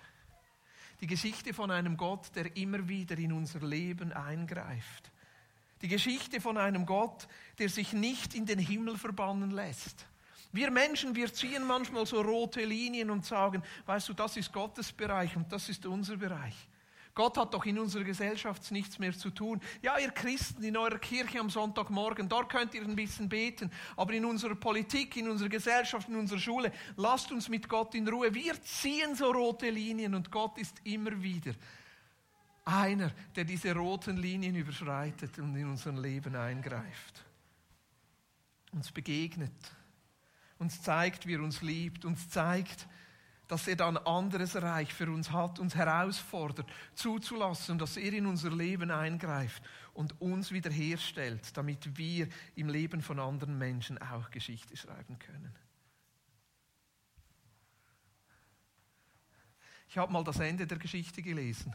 Die 1.01 1.07
Geschichte 1.07 1.53
von 1.53 1.71
einem 1.71 1.97
Gott, 1.97 2.35
der 2.37 2.57
immer 2.57 2.89
wieder 2.89 3.19
in 3.19 3.33
unser 3.33 3.61
Leben 3.61 4.13
eingreift. 4.13 5.11
Die 5.81 5.89
Geschichte 5.89 6.41
von 6.41 6.57
einem 6.59 6.87
Gott, 6.87 7.27
der 7.59 7.69
sich 7.69 7.93
nicht 7.93 8.35
in 8.35 8.47
den 8.47 8.61
Himmel 8.61 8.97
verbannen 8.97 9.51
lässt. 9.51 10.07
Wir 10.53 10.71
Menschen, 10.71 11.17
wir 11.17 11.33
ziehen 11.33 11.67
manchmal 11.67 12.07
so 12.07 12.21
rote 12.21 12.65
Linien 12.65 13.11
und 13.11 13.25
sagen, 13.25 13.63
weißt 13.87 14.11
du, 14.11 14.13
das 14.13 14.37
ist 14.37 14.53
Gottes 14.53 14.93
Bereich 14.93 15.35
und 15.35 15.51
das 15.51 15.69
ist 15.69 15.87
unser 15.87 16.17
Bereich. 16.17 16.55
Gott 17.15 17.37
hat 17.37 17.53
doch 17.53 17.67
in 17.67 17.79
unserer 17.79 18.05
Gesellschaft 18.05 18.71
nichts 18.71 18.99
mehr 18.99 19.13
zu 19.13 19.31
tun. 19.31 19.61
Ja, 19.83 19.99
ihr 19.99 20.11
Christen 20.11 20.63
in 20.63 20.77
eurer 20.77 20.99
Kirche 20.99 21.41
am 21.41 21.51
Sonntagmorgen, 21.51 22.29
dort 22.29 22.51
könnt 22.51 22.73
ihr 22.75 22.83
ein 22.83 22.97
bisschen 22.97 23.29
beten. 23.29 23.71
Aber 23.97 24.15
in 24.15 24.25
unserer 24.25 24.55
Politik, 24.55 25.17
in 25.17 25.29
unserer 25.29 25.51
Gesellschaft, 25.51 26.09
in 26.09 26.17
unserer 26.17 26.39
Schule, 26.39 26.73
lasst 26.97 27.31
uns 27.31 27.49
mit 27.51 27.69
Gott 27.69 27.95
in 27.95 28.09
Ruhe. 28.09 28.33
Wir 28.35 28.61
ziehen 28.63 29.15
so 29.15 29.31
rote 29.31 29.69
Linien 29.69 30.15
und 30.15 30.31
Gott 30.31 30.57
ist 30.57 30.81
immer 30.85 31.23
wieder 31.23 31.53
einer, 32.65 33.11
der 33.35 33.45
diese 33.45 33.75
roten 33.75 34.17
Linien 34.17 34.55
überschreitet 34.57 35.39
und 35.39 35.55
in 35.57 35.69
unser 35.69 35.93
Leben 35.93 36.37
eingreift. 36.37 37.25
Uns 38.73 38.91
begegnet, 38.91 39.53
uns 40.59 40.81
zeigt, 40.81 41.27
wie 41.27 41.35
er 41.35 41.43
uns 41.43 41.61
liebt, 41.61 42.05
uns 42.05 42.31
zeigt, 42.31 42.87
dass 43.53 43.69
er 43.69 43.77
dann 43.77 43.99
anderes 43.99 44.57
Reich 44.57 44.95
für 44.95 45.11
uns 45.11 45.31
hat, 45.31 45.59
uns 45.59 45.75
herausfordert, 45.75 46.67
zuzulassen, 46.95 47.79
dass 47.79 47.99
er 47.99 48.11
in 48.15 48.25
unser 48.25 48.51
Leben 48.51 48.91
eingreift 48.91 49.63
und 49.93 50.19
uns 50.23 50.53
wiederherstellt, 50.53 51.55
damit 51.55 51.99
wir 51.99 52.29
im 52.55 52.71
Leben 52.71 53.03
von 53.03 53.21
anderen 53.21 53.59
Menschen 53.59 53.99
auch 53.99 54.31
Geschichte 54.31 54.75
schreiben 54.75 55.19
können. 55.19 55.55
Ich 59.87 59.99
habe 59.99 60.11
mal 60.11 60.25
das 60.25 60.41
Ende 60.41 60.67
der 60.67 60.79
Geschichte 60.79 61.21
gelesen. 61.21 61.75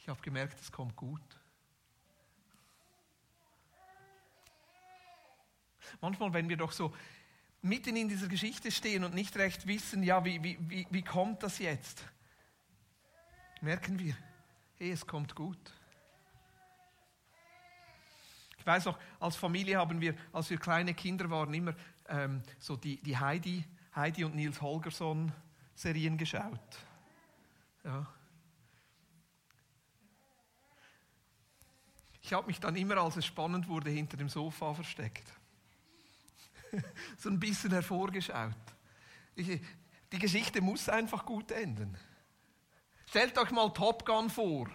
Ich 0.00 0.08
habe 0.08 0.20
gemerkt, 0.20 0.60
es 0.60 0.72
kommt 0.72 0.96
gut. 0.96 1.22
Manchmal, 6.00 6.32
wenn 6.32 6.48
wir 6.48 6.56
doch 6.56 6.72
so 6.72 6.92
mitten 7.68 7.96
in 7.96 8.08
dieser 8.08 8.28
Geschichte 8.28 8.70
stehen 8.70 9.04
und 9.04 9.14
nicht 9.14 9.36
recht 9.36 9.66
wissen, 9.66 10.02
ja, 10.02 10.24
wie, 10.24 10.42
wie, 10.42 10.58
wie, 10.60 10.86
wie 10.90 11.02
kommt 11.02 11.42
das 11.42 11.58
jetzt? 11.58 12.04
Merken 13.60 13.98
wir, 13.98 14.16
hey, 14.76 14.90
es 14.92 15.06
kommt 15.06 15.34
gut. 15.34 15.58
Ich 18.58 18.66
weiß 18.66 18.86
noch, 18.86 18.98
als 19.20 19.36
Familie 19.36 19.78
haben 19.78 20.00
wir, 20.00 20.14
als 20.32 20.50
wir 20.50 20.58
kleine 20.58 20.94
Kinder 20.94 21.28
waren, 21.30 21.52
immer 21.54 21.74
ähm, 22.08 22.42
so 22.58 22.76
die, 22.76 23.00
die 23.02 23.16
Heidi, 23.16 23.64
Heidi 23.94 24.24
und 24.24 24.34
Nils 24.34 24.60
Holgersson 24.60 25.32
Serien 25.74 26.18
geschaut. 26.18 26.78
Ja. 27.84 28.06
Ich 32.20 32.32
habe 32.32 32.46
mich 32.46 32.60
dann 32.60 32.76
immer, 32.76 32.98
als 32.98 33.16
es 33.16 33.24
spannend 33.24 33.68
wurde, 33.68 33.90
hinter 33.90 34.16
dem 34.16 34.28
Sofa 34.28 34.74
versteckt. 34.74 35.32
so 37.16 37.28
ein 37.28 37.40
bisschen 37.40 37.70
hervorgeschaut. 37.70 38.54
die 39.36 40.18
Geschichte 40.18 40.60
muss 40.60 40.88
einfach 40.88 41.24
gut 41.24 41.50
enden. 41.50 41.96
Stellt 43.06 43.38
euch 43.38 43.50
mal 43.50 43.72
Top 43.72 44.04
Gun 44.04 44.28
vor. 44.28 44.68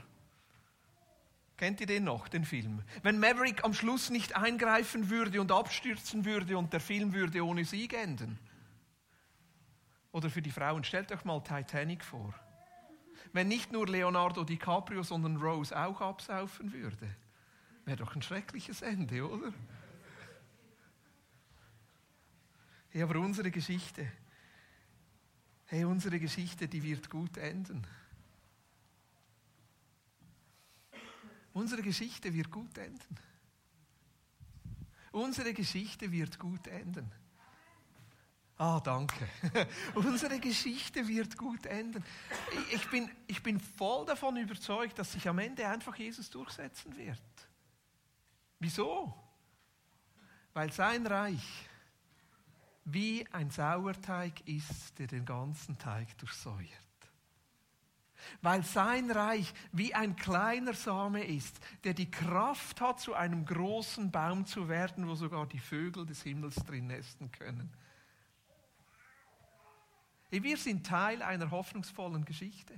Kennt 1.56 1.80
ihr 1.82 1.88
den 1.88 2.04
noch, 2.04 2.28
den 2.28 2.46
Film? 2.46 2.82
Wenn 3.04 3.20
Maverick 3.20 3.64
am 3.64 3.74
Schluss 3.74 4.10
nicht 4.10 4.36
eingreifen 4.36 5.10
würde 5.10 5.40
und 5.40 5.52
abstürzen 5.52 6.26
würde 6.26 6.58
und 6.58 6.74
der 6.74 6.80
Film 6.80 7.14
würde 7.14 7.46
ohne 7.46 7.64
Sieg 7.64 7.94
enden. 7.94 8.40
Oder 10.12 10.30
für 10.30 10.42
die 10.42 10.52
Frauen, 10.52 10.84
stellt 10.84 11.12
euch 11.12 11.24
mal 11.26 11.42
Titanic 11.42 12.04
vor. 12.04 12.34
Wenn 13.34 13.48
nicht 13.48 13.72
nur 13.72 13.88
Leonardo 13.88 14.44
DiCaprio, 14.44 15.04
sondern 15.04 15.38
Rose 15.38 15.78
auch 15.78 16.02
absaufen 16.02 16.74
würde. 16.74 17.16
Wäre 17.86 17.98
doch 17.98 18.16
ein 18.16 18.22
schreckliches 18.22 18.82
Ende, 18.82 19.28
oder? 19.28 19.54
Hey, 22.94 23.02
aber 23.02 23.20
unsere 23.20 23.50
Geschichte, 23.50 24.08
hey, 25.66 25.84
unsere 25.84 26.20
Geschichte, 26.20 26.68
die 26.68 26.84
wird 26.84 27.10
gut 27.10 27.38
enden. 27.38 27.88
Unsere 31.54 31.82
Geschichte 31.82 32.32
wird 32.32 32.52
gut 32.52 32.78
enden. 32.78 33.18
Unsere 35.12 35.56
Geschichte 35.56 36.12
wird 36.12 36.38
gut 36.38 36.68
enden. 36.68 37.12
Ah, 38.58 38.80
danke. 38.80 39.28
Unsere 39.96 40.40
Geschichte 40.40 41.08
wird 41.08 41.36
gut 41.36 41.66
enden. 41.66 42.04
Ich 42.72 42.88
bin, 42.92 43.10
ich 43.26 43.42
bin 43.42 43.60
voll 43.60 44.06
davon 44.06 44.38
überzeugt, 44.38 45.00
dass 45.00 45.14
sich 45.14 45.28
am 45.28 45.40
Ende 45.40 45.68
einfach 45.68 45.96
Jesus 45.96 46.30
durchsetzen 46.30 46.96
wird. 46.96 47.20
Wieso? 48.60 49.16
Weil 50.54 50.72
sein 50.72 51.08
Reich 51.08 51.68
wie 52.86 53.26
ein 53.32 53.50
Sauerteig 53.50 54.48
ist, 54.48 54.98
der 55.00 55.08
den 55.08 55.26
ganzen 55.26 55.78
Teig 55.78 56.18
durchsäuert. 56.18 56.68
Weil 58.42 58.64
sein 58.64 59.12
Reich 59.12 59.54
wie 59.72 59.94
ein 59.94 60.16
kleiner 60.16 60.74
Same 60.74 61.24
ist, 61.24 61.60
der 61.84 61.94
die 61.94 62.10
Kraft 62.10 62.80
hat, 62.82 63.00
zu 63.00 63.14
einem 63.14 63.46
großen 63.46 64.12
Baum 64.12 64.46
zu 64.46 64.70
werden, 64.70 65.08
wo 65.08 65.16
sogar 65.16 65.46
die 65.48 65.60
Vögel 65.60 66.06
des 66.06 66.24
Himmels 66.24 66.56
drin 66.56 66.88
nesten 66.88 67.32
können. 67.32 67.72
Wir 70.30 70.58
sind 70.58 70.86
Teil 70.86 71.22
einer 71.22 71.52
hoffnungsvollen 71.52 72.26
Geschichte. 72.26 72.74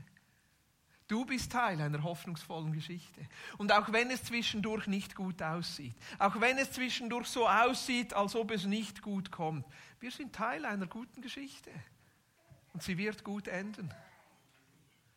Du 1.07 1.23
bist 1.23 1.51
Teil 1.51 1.79
einer 1.81 2.01
hoffnungsvollen 2.01 2.73
Geschichte. 2.73 3.21
Und 3.57 3.71
auch 3.71 3.91
wenn 3.91 4.09
es 4.09 4.23
zwischendurch 4.23 4.87
nicht 4.87 5.15
gut 5.15 5.41
aussieht, 5.43 5.95
auch 6.17 6.41
wenn 6.41 6.57
es 6.57 6.71
zwischendurch 6.71 7.27
so 7.27 7.47
aussieht, 7.47 8.13
als 8.13 8.35
ob 8.35 8.51
es 8.51 8.65
nicht 8.65 9.03
gut 9.03 9.31
kommt, 9.31 9.65
wir 9.99 10.09
sind 10.09 10.33
Teil 10.33 10.65
einer 10.65 10.87
guten 10.87 11.21
Geschichte. 11.21 11.69
Und 12.73 12.81
sie 12.81 12.97
wird 12.97 13.23
gut 13.23 13.47
enden. 13.47 13.93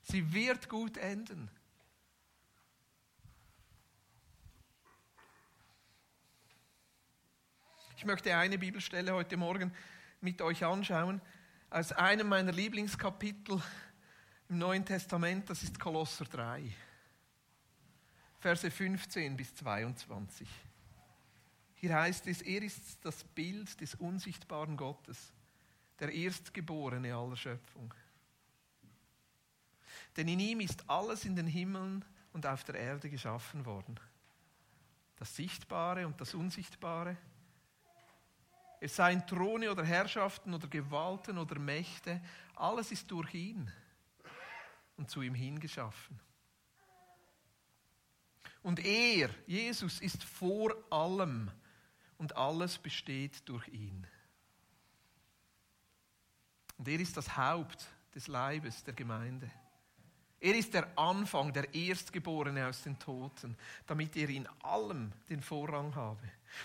Sie 0.03 0.33
wird 0.33 0.69
gut 0.69 0.99
enden. 0.99 1.51
Ich 7.97 8.05
möchte 8.05 8.37
eine 8.37 8.59
Bibelstelle 8.59 9.13
heute 9.13 9.37
Morgen 9.37 9.75
mit 10.21 10.41
euch 10.41 10.65
anschauen, 10.65 11.21
aus 11.71 11.93
einem 11.93 12.29
meiner 12.29 12.53
Lieblingskapitel 12.53 13.61
im 14.49 14.59
Neuen 14.59 14.85
Testament, 14.85 15.49
das 15.51 15.63
ist 15.63 15.79
Kolosser 15.79 16.25
3, 16.25 16.73
Verse 18.41 18.71
15 18.71 19.37
bis 19.37 19.55
22. 19.57 20.49
Hier 21.75 21.95
heißt 21.95 22.27
es, 22.29 22.43
er 22.43 22.63
ist 22.63 23.05
das 23.05 23.25
Bild 23.25 23.81
des 23.81 23.95
unsichtbaren 23.97 24.77
Gottes, 24.77 25.33
der 26.01 26.13
Erstgeborene 26.13 27.15
aller 27.15 27.37
Schöpfung. 27.37 27.93
Denn 30.17 30.29
in 30.29 30.41
ihm 30.41 30.61
ist 30.61 30.89
alles 30.89 31.25
in 31.25 31.37
den 31.37 31.47
Himmeln 31.47 32.05
und 32.33 32.47
auf 32.47 32.65
der 32.65 32.77
Erde 32.77 33.11
geschaffen 33.11 33.67
worden. 33.67 34.01
Das 35.17 35.37
Sichtbare 35.37 36.07
und 36.07 36.21
das 36.21 36.35
Unsichtbare. 36.35 37.17
Es 38.81 38.97
seien 38.97 39.27
Throne 39.27 39.71
oder 39.71 39.85
Herrschaften 39.85 40.55
oder 40.55 40.69
Gewalten 40.69 41.37
oder 41.39 41.59
Mächte, 41.59 42.23
alles 42.55 42.93
ist 42.93 43.11
durch 43.11 43.35
ihn 43.35 43.71
und 44.99 45.09
zu 45.09 45.23
ihm 45.23 45.35
hingeschaffen. 45.35 46.21
Und 48.63 48.85
er, 48.85 49.31
Jesus, 49.47 50.01
ist 50.01 50.23
vor 50.25 50.75
allem 50.91 51.51
und 52.19 52.37
alles 52.37 52.77
besteht 52.77 53.49
durch 53.49 53.67
ihn. 53.69 54.07
Und 56.77 56.89
er 56.89 57.01
ist 57.01 57.17
das 57.17 57.37
Haupt 57.37 57.87
des 58.15 58.27
Leibes 58.27 58.85
der 58.85 58.95
Gemeinde. 58.95 59.51
Er 60.41 60.55
ist 60.55 60.73
der 60.73 60.87
Anfang, 60.97 61.53
der 61.53 61.75
Erstgeborene 61.75 62.67
aus 62.69 62.83
den 62.83 62.99
Toten, 62.99 63.57
damit 63.87 64.17
er 64.17 64.29
in 64.29 64.47
allem 64.63 65.13
den 65.29 65.43
Vorrang 65.43 65.95
habe. 65.97 66.23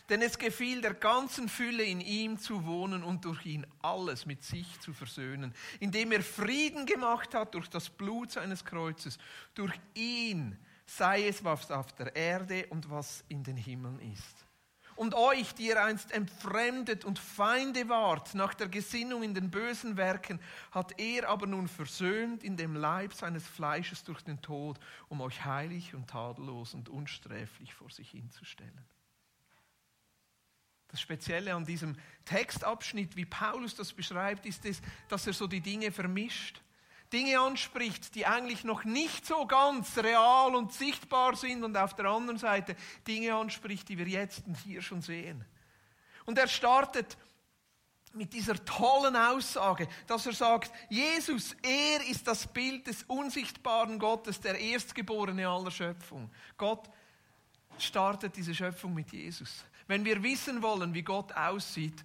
Denn 0.09 0.21
es 0.21 0.37
gefiel 0.37 0.81
der 0.81 0.93
ganzen 0.93 1.49
Fülle 1.49 1.83
in 1.83 1.99
ihm 1.99 2.37
zu 2.37 2.65
wohnen 2.65 3.03
und 3.03 3.25
durch 3.25 3.45
ihn 3.45 3.65
alles 3.81 4.25
mit 4.25 4.43
sich 4.43 4.79
zu 4.79 4.93
versöhnen, 4.93 5.53
indem 5.79 6.11
er 6.11 6.21
Frieden 6.21 6.85
gemacht 6.85 7.33
hat 7.33 7.55
durch 7.55 7.69
das 7.69 7.89
Blut 7.89 8.31
seines 8.31 8.63
Kreuzes. 8.63 9.17
Durch 9.55 9.73
ihn 9.93 10.57
sei 10.85 11.27
es, 11.27 11.43
was 11.43 11.71
auf 11.71 11.93
der 11.93 12.15
Erde 12.15 12.67
und 12.69 12.89
was 12.89 13.23
in 13.27 13.43
den 13.43 13.57
Himmeln 13.57 13.99
ist. 14.13 14.42
Und 14.95 15.15
euch, 15.15 15.53
die 15.53 15.67
ihr 15.67 15.83
einst 15.83 16.11
entfremdet 16.11 17.05
und 17.05 17.19
Feinde 17.19 17.89
wart 17.89 18.35
nach 18.35 18.53
der 18.53 18.67
Gesinnung 18.67 19.23
in 19.23 19.33
den 19.33 19.49
bösen 19.49 19.97
Werken, 19.97 20.39
hat 20.71 20.99
er 20.99 21.29
aber 21.29 21.47
nun 21.47 21.67
versöhnt 21.67 22.43
in 22.43 22.57
dem 22.57 22.75
Leib 22.75 23.13
seines 23.13 23.47
Fleisches 23.47 24.03
durch 24.03 24.21
den 24.21 24.41
Tod, 24.41 24.79
um 25.09 25.21
euch 25.21 25.43
heilig 25.45 25.95
und 25.95 26.09
tadellos 26.09 26.73
und 26.73 26.89
unsträflich 26.89 27.73
vor 27.73 27.89
sich 27.89 28.11
hinzustellen. 28.11 28.85
Das 30.89 31.01
Spezielle 31.01 31.55
an 31.55 31.65
diesem 31.65 31.95
Textabschnitt, 32.23 33.15
wie 33.15 33.25
Paulus 33.25 33.73
das 33.73 33.91
beschreibt, 33.93 34.45
ist 34.45 34.63
es, 34.63 34.79
dass 35.09 35.25
er 35.25 35.33
so 35.33 35.47
die 35.47 35.59
Dinge 35.59 35.91
vermischt. 35.91 36.61
Dinge 37.13 37.39
anspricht, 37.39 38.15
die 38.15 38.25
eigentlich 38.25 38.63
noch 38.63 38.83
nicht 38.83 39.25
so 39.25 39.45
ganz 39.45 39.97
real 39.97 40.55
und 40.55 40.73
sichtbar 40.73 41.35
sind 41.35 41.63
und 41.63 41.77
auf 41.77 41.95
der 41.95 42.05
anderen 42.05 42.39
Seite 42.39 42.75
Dinge 43.07 43.35
anspricht, 43.35 43.87
die 43.87 43.97
wir 43.97 44.07
jetzt 44.07 44.45
und 44.47 44.57
hier 44.57 44.81
schon 44.81 45.01
sehen. 45.01 45.45
Und 46.25 46.37
er 46.39 46.47
startet 46.47 47.15
mit 48.13 48.33
dieser 48.33 48.63
tollen 48.65 49.15
Aussage, 49.15 49.87
dass 50.07 50.25
er 50.25 50.33
sagt, 50.33 50.71
Jesus, 50.89 51.55
er 51.61 52.05
ist 52.07 52.27
das 52.27 52.47
Bild 52.47 52.87
des 52.87 53.03
unsichtbaren 53.03 53.99
Gottes, 53.99 54.39
der 54.39 54.59
Erstgeborene 54.59 55.47
aller 55.47 55.71
Schöpfung. 55.71 56.31
Gott 56.57 56.89
startet 57.77 58.35
diese 58.35 58.53
Schöpfung 58.53 58.93
mit 58.93 59.11
Jesus. 59.11 59.65
Wenn 59.87 60.05
wir 60.05 60.21
wissen 60.21 60.61
wollen, 60.61 60.93
wie 60.93 61.01
Gott 61.01 61.31
aussieht, 61.33 62.03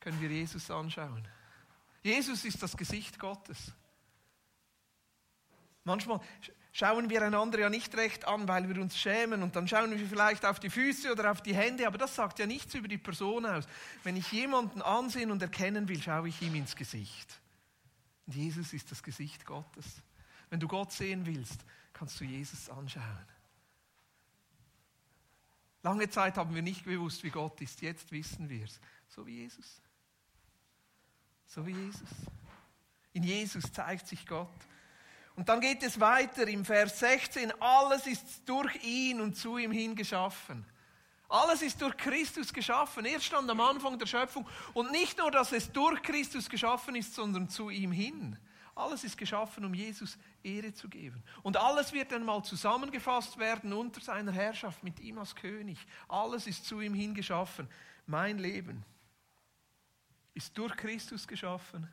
können 0.00 0.20
wir 0.20 0.30
Jesus 0.30 0.70
anschauen. 0.70 1.26
Jesus 2.02 2.44
ist 2.44 2.62
das 2.62 2.76
Gesicht 2.76 3.18
Gottes. 3.18 3.72
Manchmal 5.88 6.20
schauen 6.72 7.10
wir 7.10 7.22
einander 7.22 7.58
ja 7.58 7.70
nicht 7.70 7.96
recht 7.96 8.26
an, 8.26 8.46
weil 8.46 8.68
wir 8.68 8.80
uns 8.80 8.96
schämen 8.96 9.42
und 9.42 9.56
dann 9.56 9.66
schauen 9.66 9.90
wir 9.90 10.06
vielleicht 10.06 10.44
auf 10.44 10.60
die 10.60 10.70
Füße 10.70 11.10
oder 11.10 11.32
auf 11.32 11.42
die 11.42 11.54
Hände, 11.54 11.86
aber 11.86 11.98
das 11.98 12.14
sagt 12.14 12.38
ja 12.38 12.46
nichts 12.46 12.74
über 12.74 12.86
die 12.86 12.98
Person 12.98 13.46
aus. 13.46 13.64
Wenn 14.04 14.16
ich 14.16 14.30
jemanden 14.30 14.82
ansehen 14.82 15.32
und 15.32 15.42
erkennen 15.42 15.88
will, 15.88 16.00
schaue 16.00 16.28
ich 16.28 16.40
ihm 16.40 16.54
ins 16.54 16.76
Gesicht. 16.76 17.40
Und 18.26 18.36
Jesus 18.36 18.72
ist 18.72 18.92
das 18.92 19.02
Gesicht 19.02 19.44
Gottes. 19.44 19.86
Wenn 20.50 20.60
du 20.60 20.68
Gott 20.68 20.92
sehen 20.92 21.26
willst, 21.26 21.64
kannst 21.92 22.20
du 22.20 22.24
Jesus 22.24 22.68
anschauen. 22.70 23.26
Lange 25.82 26.10
Zeit 26.10 26.36
haben 26.36 26.54
wir 26.54 26.62
nicht 26.62 26.84
gewusst, 26.84 27.22
wie 27.22 27.30
Gott 27.30 27.60
ist. 27.60 27.80
Jetzt 27.80 28.12
wissen 28.12 28.48
wir 28.48 28.64
es. 28.64 28.80
So 29.08 29.26
wie 29.26 29.38
Jesus. 29.38 29.80
So 31.46 31.66
wie 31.66 31.72
Jesus. 31.72 32.10
In 33.14 33.22
Jesus 33.22 33.72
zeigt 33.72 34.06
sich 34.06 34.26
Gott. 34.26 34.48
Und 35.38 35.48
dann 35.48 35.60
geht 35.60 35.84
es 35.84 36.00
weiter 36.00 36.48
im 36.48 36.64
Vers 36.64 36.98
16. 36.98 37.52
Alles 37.62 38.08
ist 38.08 38.42
durch 38.44 38.74
ihn 38.82 39.20
und 39.20 39.36
zu 39.36 39.56
ihm 39.56 39.70
hin 39.70 39.94
geschaffen. 39.94 40.66
Alles 41.28 41.62
ist 41.62 41.80
durch 41.80 41.96
Christus 41.96 42.52
geschaffen. 42.52 43.04
Er 43.04 43.20
stand 43.20 43.48
am 43.48 43.60
Anfang 43.60 43.96
der 44.00 44.06
Schöpfung. 44.06 44.48
Und 44.74 44.90
nicht 44.90 45.16
nur, 45.16 45.30
dass 45.30 45.52
es 45.52 45.70
durch 45.70 46.02
Christus 46.02 46.48
geschaffen 46.48 46.96
ist, 46.96 47.14
sondern 47.14 47.48
zu 47.48 47.70
ihm 47.70 47.92
hin. 47.92 48.36
Alles 48.74 49.04
ist 49.04 49.16
geschaffen, 49.16 49.64
um 49.64 49.74
Jesus 49.74 50.18
Ehre 50.42 50.74
zu 50.74 50.88
geben. 50.88 51.22
Und 51.44 51.56
alles 51.56 51.92
wird 51.92 52.12
einmal 52.12 52.42
zusammengefasst 52.42 53.38
werden 53.38 53.72
unter 53.72 54.00
seiner 54.00 54.32
Herrschaft 54.32 54.82
mit 54.82 54.98
ihm 54.98 55.18
als 55.18 55.36
König. 55.36 55.78
Alles 56.08 56.48
ist 56.48 56.64
zu 56.64 56.80
ihm 56.80 56.94
hin 56.94 57.14
geschaffen. 57.14 57.68
Mein 58.08 58.38
Leben 58.38 58.84
ist 60.34 60.58
durch 60.58 60.76
Christus 60.76 61.28
geschaffen 61.28 61.88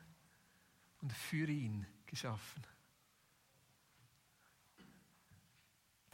und 1.00 1.12
für 1.12 1.46
ihn 1.46 1.86
geschaffen. 2.06 2.66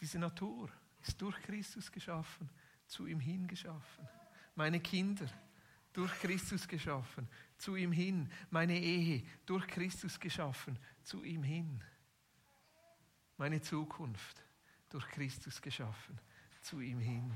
Diese 0.02 0.18
Natur 0.18 0.68
ist 1.00 1.22
durch 1.22 1.40
Christus 1.42 1.92
geschaffen, 1.92 2.50
zu 2.88 3.06
ihm 3.06 3.20
hin 3.20 3.46
geschaffen. 3.46 4.08
Meine 4.56 4.80
Kinder 4.80 5.28
durch 5.92 6.12
Christus 6.14 6.66
geschaffen, 6.66 7.28
zu 7.56 7.76
ihm 7.76 7.92
hin. 7.92 8.28
Meine 8.50 8.76
Ehe 8.76 9.22
durch 9.46 9.64
Christus 9.68 10.18
geschaffen, 10.18 10.76
zu 11.04 11.22
ihm 11.22 11.44
hin. 11.44 11.84
Meine 13.36 13.60
Zukunft 13.60 14.42
durch 14.90 15.06
Christus 15.06 15.62
geschaffen, 15.62 16.18
zu 16.62 16.80
ihm 16.80 16.98
hin. 16.98 17.32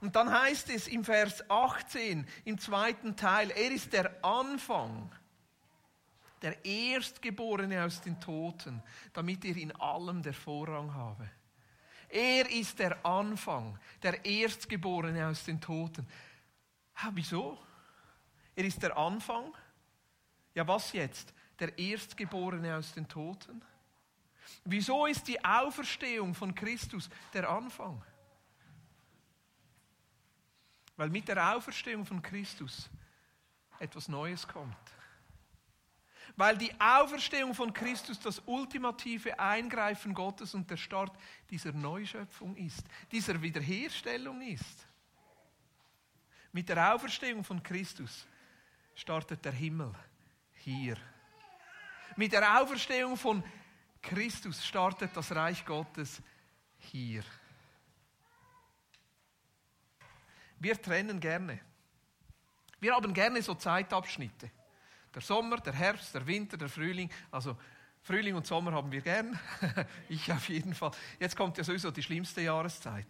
Und 0.00 0.14
dann 0.14 0.30
heißt 0.30 0.70
es 0.70 0.86
im 0.86 1.04
Vers 1.04 1.50
18, 1.50 2.24
im 2.44 2.56
zweiten 2.56 3.16
Teil, 3.16 3.50
er 3.50 3.72
ist 3.72 3.92
der 3.92 4.24
Anfang 4.24 5.12
der 6.42 6.64
Erstgeborene 6.64 7.84
aus 7.84 8.00
den 8.00 8.20
Toten, 8.20 8.82
damit 9.12 9.44
er 9.44 9.56
in 9.56 9.72
allem 9.76 10.22
der 10.22 10.34
Vorrang 10.34 10.92
habe. 10.92 11.28
Er 12.08 12.48
ist 12.50 12.78
der 12.78 13.04
Anfang, 13.04 13.78
der 14.02 14.24
Erstgeborene 14.24 15.26
aus 15.26 15.44
den 15.44 15.60
Toten. 15.60 16.06
Ha, 16.96 17.10
wieso? 17.14 17.58
Er 18.54 18.64
ist 18.64 18.82
der 18.82 18.96
Anfang. 18.96 19.52
Ja, 20.54 20.66
was 20.66 20.92
jetzt? 20.92 21.34
Der 21.58 21.76
Erstgeborene 21.78 22.76
aus 22.76 22.92
den 22.92 23.08
Toten. 23.08 23.62
Wieso 24.64 25.06
ist 25.06 25.26
die 25.26 25.42
Auferstehung 25.44 26.34
von 26.34 26.54
Christus 26.54 27.10
der 27.32 27.48
Anfang? 27.48 28.02
Weil 30.96 31.10
mit 31.10 31.28
der 31.28 31.54
Auferstehung 31.54 32.06
von 32.06 32.22
Christus 32.22 32.88
etwas 33.78 34.08
Neues 34.08 34.46
kommt 34.46 34.95
weil 36.34 36.58
die 36.58 36.72
Auferstehung 36.80 37.54
von 37.54 37.72
Christus 37.72 38.18
das 38.18 38.42
ultimative 38.46 39.38
Eingreifen 39.38 40.12
Gottes 40.12 40.54
und 40.54 40.70
der 40.70 40.76
Start 40.76 41.16
dieser 41.50 41.72
Neuschöpfung 41.72 42.56
ist, 42.56 42.84
dieser 43.12 43.40
Wiederherstellung 43.40 44.40
ist. 44.42 44.86
Mit 46.52 46.68
der 46.68 46.94
Auferstehung 46.94 47.44
von 47.44 47.62
Christus 47.62 48.26
startet 48.94 49.44
der 49.44 49.52
Himmel 49.52 49.94
hier. 50.54 50.96
Mit 52.16 52.32
der 52.32 52.60
Auferstehung 52.60 53.16
von 53.16 53.44
Christus 54.00 54.64
startet 54.64 55.14
das 55.14 55.30
Reich 55.32 55.64
Gottes 55.64 56.22
hier. 56.78 57.22
Wir 60.58 60.80
trennen 60.80 61.20
gerne. 61.20 61.60
Wir 62.80 62.94
haben 62.94 63.12
gerne 63.12 63.42
so 63.42 63.54
Zeitabschnitte. 63.54 64.50
Der 65.16 65.22
Sommer, 65.22 65.56
der 65.56 65.72
Herbst, 65.72 66.14
der 66.14 66.26
Winter, 66.26 66.58
der 66.58 66.68
Frühling. 66.68 67.10
Also 67.30 67.56
Frühling 68.02 68.34
und 68.34 68.46
Sommer 68.46 68.72
haben 68.72 68.92
wir 68.92 69.00
gern. 69.00 69.40
ich 70.10 70.30
auf 70.30 70.46
jeden 70.50 70.74
Fall. 70.74 70.90
Jetzt 71.18 71.34
kommt 71.34 71.56
ja 71.56 71.64
sowieso 71.64 71.90
die 71.90 72.02
schlimmste 72.02 72.42
Jahreszeit. 72.42 73.06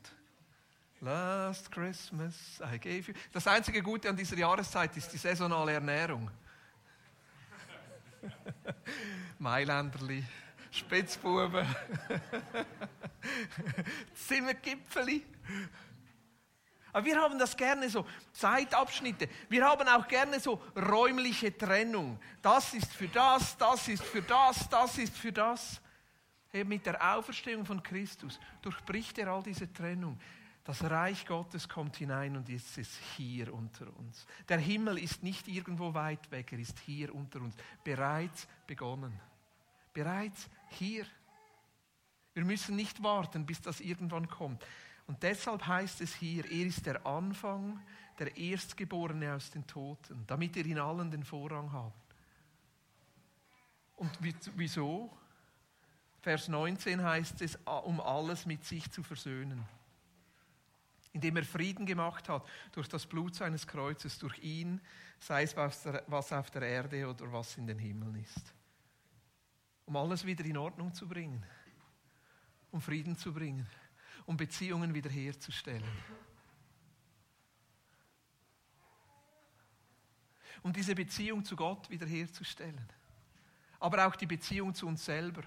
Last 1.01 1.73
Christmas 1.73 2.61
I 2.61 2.79
gave 2.79 3.11
you. 3.11 3.15
Das 3.33 3.49
einzige 3.49 3.83
Gute 3.83 4.09
an 4.09 4.17
dieser 4.17 4.37
Jahreszeit 4.37 4.97
ist 4.97 5.13
die 5.13 5.17
saisonale 5.17 5.73
Ernährung. 5.73 6.31
Mailänderli, 9.41 10.25
Spitzbuben, 10.71 11.67
Zimmergipfeli. 14.15 15.25
Aber 16.97 17.05
wir 17.05 17.21
haben 17.21 17.39
das 17.39 17.55
gerne 17.55 17.91
so, 17.91 18.07
Zeitabschnitte. 18.33 19.29
Wir 19.51 19.67
haben 19.67 19.87
auch 19.87 20.09
gerne 20.09 20.41
so 20.41 20.63
räumliche 20.75 21.55
Trennung. 21.55 22.19
Das 22.41 22.73
ist 22.73 22.91
für 22.91 23.09
das, 23.09 23.55
das 23.59 23.89
ist 23.89 24.03
für 24.03 24.23
das, 24.23 24.67
das 24.71 24.97
ist 24.97 25.15
für 25.15 25.31
das. 25.31 25.83
Hey, 26.49 26.65
mit 26.65 26.87
der 26.87 27.15
Auferstehung 27.15 27.67
von 27.67 27.83
Christus 27.83 28.41
durchbricht 28.63 29.19
er 29.19 29.29
all 29.29 29.43
diese 29.43 29.71
Trennung. 29.71 30.19
Das 30.65 30.83
Reich 30.85 31.27
Gottes 31.27 31.69
kommt 31.69 31.97
hinein 31.97 32.35
und 32.35 32.49
ist 32.49 32.79
es 32.79 32.97
hier 33.15 33.53
unter 33.53 33.95
uns. 33.99 34.27
Der 34.49 34.59
Himmel 34.59 34.97
ist 34.97 35.23
nicht 35.23 35.49
irgendwo 35.49 35.93
weit 35.93 36.31
weg, 36.31 36.51
er 36.53 36.61
ist 36.61 36.79
hier 36.79 37.15
unter 37.15 37.43
uns. 37.43 37.57
Bereits 37.85 38.49
begonnen. 38.67 39.21
Bereits 39.93 40.49
hier. 40.71 41.05
Wir 42.33 42.47
müssen 42.47 42.75
nicht 42.75 43.03
warten, 43.03 43.45
bis 43.45 43.61
das 43.61 43.83
irgendwann 43.83 44.29
kommt. 44.29 44.65
Und 45.07 45.23
deshalb 45.23 45.67
heißt 45.67 46.01
es 46.01 46.15
hier, 46.15 46.45
er 46.45 46.67
ist 46.67 46.85
der 46.85 47.07
Anfang, 47.07 47.81
der 48.19 48.37
Erstgeborene 48.37 49.35
aus 49.35 49.51
den 49.51 49.67
Toten, 49.67 50.25
damit 50.27 50.57
er 50.57 50.67
in 50.67 50.79
allen 50.79 51.11
den 51.11 51.23
Vorrang 51.23 51.71
hat. 51.73 51.93
Und 53.97 54.11
wieso? 54.57 55.17
Vers 56.21 56.49
19 56.49 57.03
heißt 57.03 57.41
es, 57.43 57.57
um 57.85 58.01
alles 58.01 58.47
mit 58.47 58.65
sich 58.65 58.91
zu 58.91 59.03
versöhnen. 59.03 59.65
Indem 61.13 61.37
er 61.37 61.45
Frieden 61.45 61.87
gemacht 61.87 62.29
hat 62.29 62.47
durch 62.73 62.89
das 62.89 63.07
Blut 63.07 63.35
seines 63.35 63.67
Kreuzes, 63.67 64.19
durch 64.19 64.39
ihn, 64.41 64.81
sei 65.21 65.45
es 65.45 65.57
was 65.57 66.33
auf 66.33 66.51
der 66.51 66.63
Erde 66.63 67.09
oder 67.09 67.33
was 67.33 67.57
in 67.57 67.67
den 67.67 67.79
Himmeln 67.79 68.17
ist. 68.17 68.53
Um 69.87 69.97
alles 69.97 70.27
wieder 70.27 70.45
in 70.45 70.57
Ordnung 70.57 70.93
zu 70.93 71.07
bringen, 71.07 71.43
um 72.73 72.81
Frieden 72.81 73.17
zu 73.17 73.33
bringen 73.33 73.67
um 74.27 74.37
Beziehungen 74.37 74.93
wiederherzustellen. 74.93 75.85
Um 80.63 80.73
diese 80.73 80.95
Beziehung 80.95 81.45
zu 81.45 81.55
Gott 81.55 81.89
wiederherzustellen. 81.89 82.89
Aber 83.79 84.07
auch 84.07 84.17
die 84.17 84.27
Beziehung 84.27 84.75
zu 84.75 84.87
uns 84.89 85.05
selber, 85.05 85.43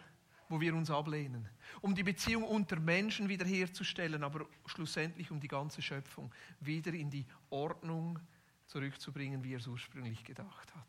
wo 0.47 0.61
wir 0.61 0.73
uns 0.73 0.89
ablehnen. 0.89 1.49
Um 1.81 1.93
die 1.93 2.03
Beziehung 2.03 2.43
unter 2.43 2.79
Menschen 2.79 3.27
wiederherzustellen, 3.27 4.23
aber 4.23 4.47
schlussendlich 4.65 5.29
um 5.29 5.39
die 5.39 5.47
ganze 5.47 5.81
Schöpfung 5.81 6.33
wieder 6.61 6.93
in 6.93 7.09
die 7.09 7.25
Ordnung 7.49 8.19
zurückzubringen, 8.67 9.43
wie 9.43 9.53
er 9.53 9.59
es 9.59 9.67
ursprünglich 9.67 10.23
gedacht 10.23 10.73
hat. 10.73 10.85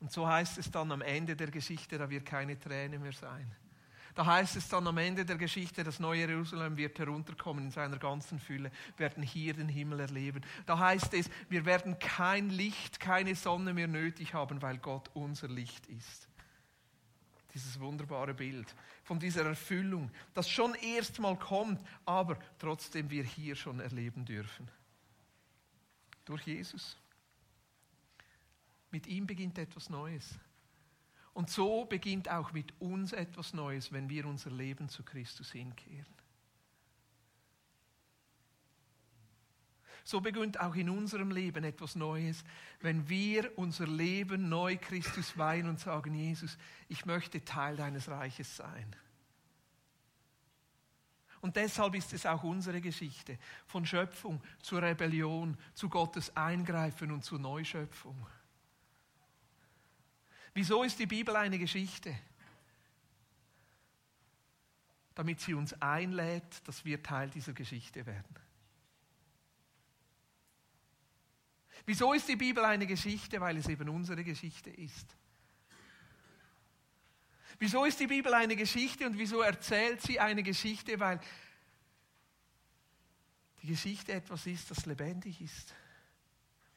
Und 0.00 0.12
so 0.12 0.26
heißt 0.26 0.58
es 0.58 0.70
dann 0.70 0.92
am 0.92 1.02
Ende 1.02 1.36
der 1.36 1.50
Geschichte, 1.50 1.98
da 1.98 2.08
wird 2.08 2.24
keine 2.24 2.58
Träne 2.58 2.98
mehr 2.98 3.12
sein 3.12 3.54
Da 4.16 4.24
heißt 4.24 4.56
es 4.56 4.70
dann 4.70 4.86
am 4.86 4.96
Ende 4.96 5.26
der 5.26 5.36
Geschichte, 5.36 5.84
das 5.84 6.00
neue 6.00 6.26
Jerusalem 6.26 6.78
wird 6.78 6.98
herunterkommen 6.98 7.66
in 7.66 7.70
seiner 7.70 7.98
ganzen 7.98 8.40
Fülle, 8.40 8.72
werden 8.96 9.22
hier 9.22 9.52
den 9.52 9.68
Himmel 9.68 10.00
erleben. 10.00 10.42
Da 10.64 10.78
heißt 10.78 11.12
es, 11.12 11.28
wir 11.50 11.66
werden 11.66 11.98
kein 11.98 12.48
Licht, 12.48 12.98
keine 12.98 13.34
Sonne 13.34 13.74
mehr 13.74 13.88
nötig 13.88 14.32
haben, 14.32 14.62
weil 14.62 14.78
Gott 14.78 15.10
unser 15.12 15.48
Licht 15.48 15.86
ist. 15.88 16.30
Dieses 17.52 17.78
wunderbare 17.78 18.32
Bild 18.32 18.74
von 19.04 19.18
dieser 19.20 19.44
Erfüllung, 19.44 20.10
das 20.32 20.48
schon 20.48 20.74
erst 20.76 21.18
mal 21.18 21.38
kommt, 21.38 21.86
aber 22.06 22.38
trotzdem 22.58 23.10
wir 23.10 23.22
hier 23.22 23.54
schon 23.54 23.80
erleben 23.80 24.24
dürfen. 24.24 24.70
Durch 26.24 26.46
Jesus. 26.46 26.96
Mit 28.90 29.06
ihm 29.08 29.26
beginnt 29.26 29.58
etwas 29.58 29.90
Neues. 29.90 30.38
Und 31.36 31.50
so 31.50 31.84
beginnt 31.84 32.30
auch 32.30 32.52
mit 32.52 32.72
uns 32.80 33.12
etwas 33.12 33.52
Neues, 33.52 33.92
wenn 33.92 34.08
wir 34.08 34.24
unser 34.24 34.50
Leben 34.50 34.88
zu 34.88 35.02
Christus 35.02 35.52
hinkehren. 35.52 36.14
So 40.02 40.22
beginnt 40.22 40.58
auch 40.58 40.74
in 40.74 40.88
unserem 40.88 41.30
Leben 41.30 41.62
etwas 41.62 41.94
Neues, 41.94 42.42
wenn 42.80 43.06
wir 43.10 43.52
unser 43.58 43.86
Leben 43.86 44.48
neu 44.48 44.78
Christus 44.78 45.36
weihen 45.36 45.68
und 45.68 45.78
sagen, 45.78 46.14
Jesus, 46.14 46.56
ich 46.88 47.04
möchte 47.04 47.44
Teil 47.44 47.76
deines 47.76 48.08
Reiches 48.08 48.56
sein. 48.56 48.96
Und 51.42 51.56
deshalb 51.56 51.96
ist 51.96 52.14
es 52.14 52.24
auch 52.24 52.44
unsere 52.44 52.80
Geschichte 52.80 53.38
von 53.66 53.84
Schöpfung 53.84 54.40
zur 54.62 54.80
Rebellion, 54.80 55.58
zu 55.74 55.90
Gottes 55.90 56.34
Eingreifen 56.34 57.10
und 57.10 57.26
zur 57.26 57.38
Neuschöpfung. 57.38 58.26
Wieso 60.56 60.84
ist 60.84 60.98
die 60.98 61.04
Bibel 61.04 61.36
eine 61.36 61.58
Geschichte? 61.58 62.18
Damit 65.14 65.38
sie 65.38 65.52
uns 65.52 65.74
einlädt, 65.82 66.66
dass 66.66 66.82
wir 66.82 67.02
Teil 67.02 67.28
dieser 67.28 67.52
Geschichte 67.52 68.06
werden. 68.06 68.34
Wieso 71.84 72.14
ist 72.14 72.26
die 72.26 72.36
Bibel 72.36 72.64
eine 72.64 72.86
Geschichte? 72.86 73.38
Weil 73.38 73.58
es 73.58 73.68
eben 73.68 73.90
unsere 73.90 74.24
Geschichte 74.24 74.70
ist. 74.70 75.14
Wieso 77.58 77.84
ist 77.84 78.00
die 78.00 78.06
Bibel 78.06 78.32
eine 78.32 78.56
Geschichte 78.56 79.04
und 79.04 79.18
wieso 79.18 79.42
erzählt 79.42 80.00
sie 80.00 80.18
eine 80.18 80.42
Geschichte? 80.42 80.98
Weil 80.98 81.20
die 83.60 83.66
Geschichte 83.66 84.10
etwas 84.12 84.46
ist, 84.46 84.70
das 84.70 84.86
lebendig 84.86 85.38
ist 85.42 85.74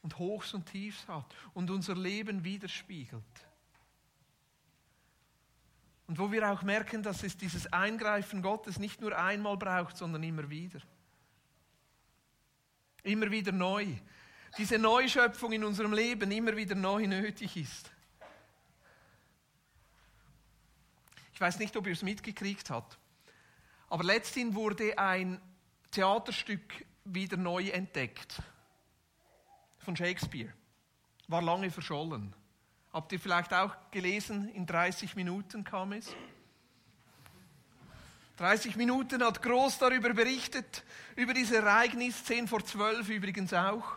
und 0.02 0.18
Hochs 0.18 0.54
und 0.54 0.66
Tiefs 0.66 1.08
hat 1.08 1.34
und 1.54 1.72
unser 1.72 1.96
Leben 1.96 2.44
widerspiegelt. 2.44 3.49
Und 6.10 6.18
wo 6.18 6.32
wir 6.32 6.52
auch 6.52 6.64
merken, 6.64 7.04
dass 7.04 7.22
es 7.22 7.38
dieses 7.38 7.72
Eingreifen 7.72 8.42
Gottes 8.42 8.80
nicht 8.80 9.00
nur 9.00 9.16
einmal 9.16 9.58
braucht, 9.58 9.96
sondern 9.96 10.24
immer 10.24 10.50
wieder. 10.50 10.80
Immer 13.04 13.30
wieder 13.30 13.52
neu. 13.52 13.86
Diese 14.58 14.80
Neuschöpfung 14.80 15.52
in 15.52 15.64
unserem 15.64 15.94
Leben 15.94 16.32
immer 16.32 16.58
wieder 16.58 16.74
neu 16.74 17.06
nötig 17.06 17.56
ist. 17.56 17.92
Ich 21.32 21.40
weiß 21.40 21.60
nicht, 21.60 21.78
ob 21.78 21.86
ihr 21.86 21.94
es 21.94 22.02
mitgekriegt 22.02 22.72
habt, 22.72 22.98
aber 23.88 24.04
letzthin 24.04 24.56
wurde 24.56 24.98
ein 24.98 25.40
Theaterstück 25.92 26.88
wieder 27.06 27.38
neu 27.38 27.70
entdeckt 27.70 28.42
von 29.78 29.96
Shakespeare. 29.96 30.52
War 31.28 31.44
lange 31.44 31.70
verschollen. 31.70 32.34
Habt 33.00 33.14
ihr 33.14 33.20
vielleicht 33.22 33.54
auch 33.54 33.74
gelesen, 33.92 34.50
in 34.50 34.66
30 34.66 35.16
Minuten 35.16 35.64
kam 35.64 35.94
es? 35.94 36.08
30 38.36 38.76
Minuten 38.76 39.24
hat 39.24 39.42
groß 39.42 39.78
darüber 39.78 40.14
berichtet, 40.14 40.84
über 41.16 41.34
dieses 41.34 41.54
Ereignis, 41.54 42.26
10 42.26 42.50
vor 42.50 42.62
12 42.62 43.08
übrigens 43.08 43.54
auch, 43.54 43.96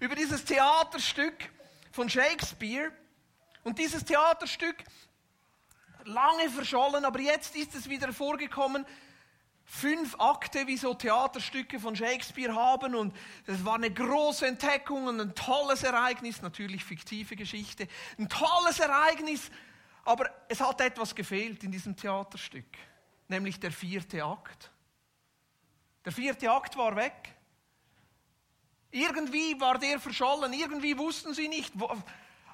über 0.00 0.14
dieses 0.14 0.46
Theaterstück 0.46 1.34
von 1.90 2.08
Shakespeare. 2.08 2.90
Und 3.64 3.78
dieses 3.78 4.02
Theaterstück, 4.02 4.76
lange 6.04 6.48
verschollen, 6.48 7.04
aber 7.04 7.20
jetzt 7.20 7.54
ist 7.54 7.74
es 7.74 7.86
wieder 7.86 8.14
vorgekommen, 8.14 8.86
fünf 9.72 10.14
Akte 10.20 10.66
wie 10.66 10.76
so 10.76 10.92
Theaterstücke 10.92 11.80
von 11.80 11.96
Shakespeare 11.96 12.54
haben 12.54 12.94
und 12.94 13.16
das 13.46 13.64
war 13.64 13.76
eine 13.76 13.90
große 13.90 14.46
Entdeckung 14.46 15.06
und 15.06 15.18
ein 15.18 15.34
tolles 15.34 15.82
Ereignis, 15.82 16.42
natürlich 16.42 16.84
fiktive 16.84 17.36
Geschichte, 17.36 17.88
ein 18.18 18.28
tolles 18.28 18.80
Ereignis, 18.80 19.50
aber 20.04 20.30
es 20.50 20.60
hat 20.60 20.82
etwas 20.82 21.14
gefehlt 21.14 21.64
in 21.64 21.72
diesem 21.72 21.96
Theaterstück, 21.96 22.66
nämlich 23.28 23.58
der 23.58 23.72
vierte 23.72 24.22
Akt. 24.22 24.70
Der 26.04 26.12
vierte 26.12 26.50
Akt 26.50 26.76
war 26.76 26.94
weg. 26.94 27.34
Irgendwie 28.90 29.58
war 29.58 29.78
der 29.78 29.98
verschollen, 29.98 30.52
irgendwie 30.52 30.98
wussten 30.98 31.32
sie 31.32 31.48
nicht, 31.48 31.72
wo, 31.76 31.90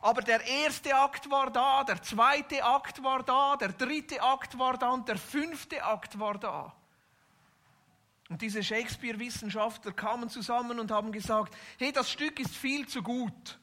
aber 0.01 0.23
der 0.23 0.47
erste 0.47 0.95
Akt 0.95 1.29
war 1.29 1.51
da, 1.51 1.83
der 1.83 2.01
zweite 2.01 2.63
Akt 2.63 3.03
war 3.03 3.25
da, 3.25 3.57
der 3.57 3.73
dritte 3.73 4.23
Akt 4.23 4.57
war 4.57 4.79
da 4.79 4.91
und 4.91 5.09
der 5.09 5.19
fünfte 5.19 5.83
Akt 5.83 6.17
war 6.21 6.39
da. 6.39 6.73
Und 8.29 8.43
diese 8.43 8.63
Shakespeare-Wissenschaftler 8.63 9.93
kamen 9.93 10.29
zusammen 10.29 10.79
und 10.79 10.91
haben 10.91 11.13
gesagt, 11.13 11.57
hey, 11.79 11.93
das 11.93 12.11
Stück 12.11 12.39
ist 12.41 12.55
viel 12.55 12.87
zu 12.87 13.03
gut. 13.03 13.59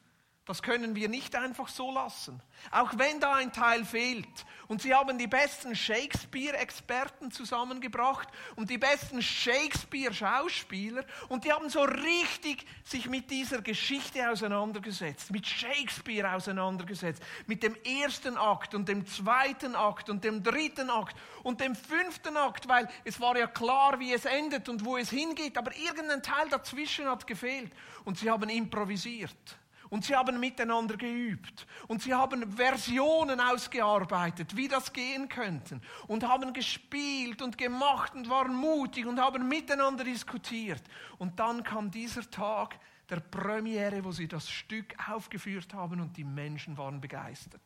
Das 0.46 0.62
können 0.62 0.94
wir 0.94 1.08
nicht 1.08 1.34
einfach 1.34 1.66
so 1.66 1.92
lassen. 1.92 2.40
Auch 2.70 2.96
wenn 2.96 3.18
da 3.18 3.34
ein 3.34 3.52
Teil 3.52 3.84
fehlt. 3.84 4.46
Und 4.68 4.80
sie 4.80 4.94
haben 4.94 5.18
die 5.18 5.26
besten 5.26 5.74
Shakespeare-Experten 5.74 7.32
zusammengebracht 7.32 8.28
und 8.54 8.70
die 8.70 8.78
besten 8.78 9.20
Shakespeare-Schauspieler. 9.20 11.04
Und 11.28 11.44
die 11.44 11.52
haben 11.52 11.68
so 11.68 11.82
richtig 11.82 12.64
sich 12.84 13.08
mit 13.08 13.28
dieser 13.28 13.60
Geschichte 13.60 14.30
auseinandergesetzt, 14.30 15.32
mit 15.32 15.48
Shakespeare 15.48 16.32
auseinandergesetzt, 16.32 17.20
mit 17.48 17.64
dem 17.64 17.74
ersten 17.82 18.36
Akt 18.36 18.72
und 18.76 18.88
dem 18.88 19.04
zweiten 19.04 19.74
Akt 19.74 20.10
und 20.10 20.22
dem 20.22 20.44
dritten 20.44 20.90
Akt 20.90 21.16
und 21.42 21.60
dem 21.60 21.74
fünften 21.74 22.36
Akt, 22.36 22.68
weil 22.68 22.88
es 23.02 23.20
war 23.20 23.36
ja 23.36 23.48
klar, 23.48 23.98
wie 23.98 24.12
es 24.12 24.24
endet 24.24 24.68
und 24.68 24.84
wo 24.84 24.96
es 24.96 25.10
hingeht. 25.10 25.58
Aber 25.58 25.76
irgendein 25.76 26.22
Teil 26.22 26.48
dazwischen 26.50 27.06
hat 27.06 27.26
gefehlt. 27.26 27.72
Und 28.04 28.16
sie 28.18 28.30
haben 28.30 28.48
improvisiert. 28.48 29.58
Und 29.88 30.04
sie 30.04 30.16
haben 30.16 30.40
miteinander 30.40 30.96
geübt. 30.96 31.66
Und 31.86 32.02
sie 32.02 32.14
haben 32.14 32.50
Versionen 32.52 33.40
ausgearbeitet, 33.40 34.56
wie 34.56 34.68
das 34.68 34.92
gehen 34.92 35.28
könnte. 35.28 35.80
Und 36.06 36.26
haben 36.26 36.52
gespielt 36.52 37.42
und 37.42 37.56
gemacht 37.56 38.14
und 38.14 38.28
waren 38.28 38.54
mutig 38.54 39.06
und 39.06 39.20
haben 39.20 39.48
miteinander 39.48 40.04
diskutiert. 40.04 40.82
Und 41.18 41.38
dann 41.38 41.62
kam 41.62 41.90
dieser 41.90 42.28
Tag 42.30 42.78
der 43.08 43.20
Premiere, 43.20 44.04
wo 44.04 44.10
sie 44.10 44.26
das 44.28 44.50
Stück 44.50 44.96
aufgeführt 45.08 45.72
haben 45.74 46.00
und 46.00 46.16
die 46.16 46.24
Menschen 46.24 46.76
waren 46.76 47.00
begeistert. 47.00 47.60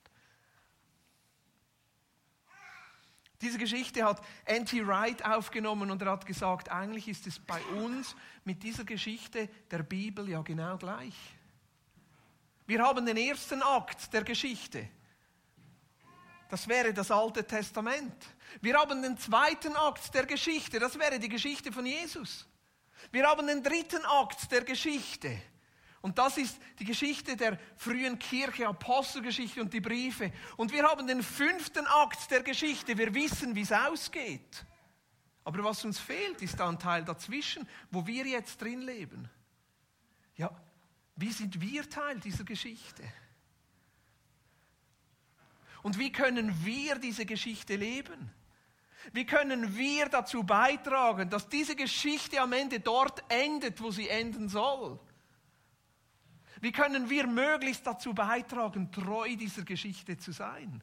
Diese 3.40 3.56
Geschichte 3.56 4.04
hat 4.04 4.20
N.T. 4.44 4.86
Wright 4.86 5.24
aufgenommen 5.24 5.90
und 5.90 6.02
er 6.02 6.10
hat 6.10 6.26
gesagt, 6.26 6.70
eigentlich 6.70 7.08
ist 7.08 7.26
es 7.26 7.38
bei 7.38 7.62
uns 7.82 8.14
mit 8.44 8.62
dieser 8.62 8.84
Geschichte 8.84 9.48
der 9.70 9.82
Bibel 9.82 10.28
ja 10.28 10.42
genau 10.42 10.76
gleich. 10.76 11.14
Wir 12.70 12.84
haben 12.84 13.04
den 13.04 13.16
ersten 13.16 13.64
Akt 13.64 14.12
der 14.12 14.22
Geschichte. 14.22 14.88
Das 16.48 16.68
wäre 16.68 16.94
das 16.94 17.10
Alte 17.10 17.44
Testament. 17.44 18.14
Wir 18.60 18.78
haben 18.78 19.02
den 19.02 19.18
zweiten 19.18 19.74
Akt 19.74 20.14
der 20.14 20.24
Geschichte. 20.24 20.78
Das 20.78 20.96
wäre 20.96 21.18
die 21.18 21.28
Geschichte 21.28 21.72
von 21.72 21.84
Jesus. 21.84 22.46
Wir 23.10 23.26
haben 23.26 23.48
den 23.48 23.64
dritten 23.64 24.04
Akt 24.04 24.52
der 24.52 24.62
Geschichte. 24.62 25.36
Und 26.00 26.16
das 26.16 26.38
ist 26.38 26.60
die 26.78 26.84
Geschichte 26.84 27.36
der 27.36 27.58
frühen 27.74 28.20
Kirche, 28.20 28.68
Apostelgeschichte 28.68 29.60
und 29.60 29.74
die 29.74 29.80
Briefe. 29.80 30.30
Und 30.56 30.70
wir 30.72 30.84
haben 30.84 31.08
den 31.08 31.24
fünften 31.24 31.88
Akt 31.88 32.30
der 32.30 32.44
Geschichte. 32.44 32.96
Wir 32.96 33.12
wissen, 33.12 33.56
wie 33.56 33.62
es 33.62 33.72
ausgeht. 33.72 34.64
Aber 35.42 35.64
was 35.64 35.84
uns 35.84 35.98
fehlt, 35.98 36.40
ist 36.40 36.60
da 36.60 36.68
ein 36.68 36.78
Teil 36.78 37.04
dazwischen, 37.04 37.68
wo 37.90 38.06
wir 38.06 38.26
jetzt 38.26 38.62
drin 38.62 38.82
leben. 38.82 39.28
Ja, 40.36 40.52
wie 41.20 41.32
sind 41.32 41.60
wir 41.60 41.88
Teil 41.88 42.18
dieser 42.20 42.44
Geschichte? 42.44 43.02
Und 45.82 45.98
wie 45.98 46.12
können 46.12 46.64
wir 46.64 46.96
diese 46.96 47.26
Geschichte 47.26 47.76
leben? 47.76 48.30
Wie 49.12 49.24
können 49.24 49.76
wir 49.76 50.08
dazu 50.08 50.44
beitragen, 50.44 51.30
dass 51.30 51.48
diese 51.48 51.74
Geschichte 51.74 52.40
am 52.40 52.52
Ende 52.52 52.80
dort 52.80 53.24
endet, 53.28 53.80
wo 53.80 53.90
sie 53.90 54.08
enden 54.08 54.48
soll? 54.48 55.00
Wie 56.60 56.72
können 56.72 57.08
wir 57.08 57.26
möglichst 57.26 57.86
dazu 57.86 58.12
beitragen, 58.12 58.92
treu 58.92 59.34
dieser 59.36 59.62
Geschichte 59.62 60.18
zu 60.18 60.32
sein? 60.32 60.82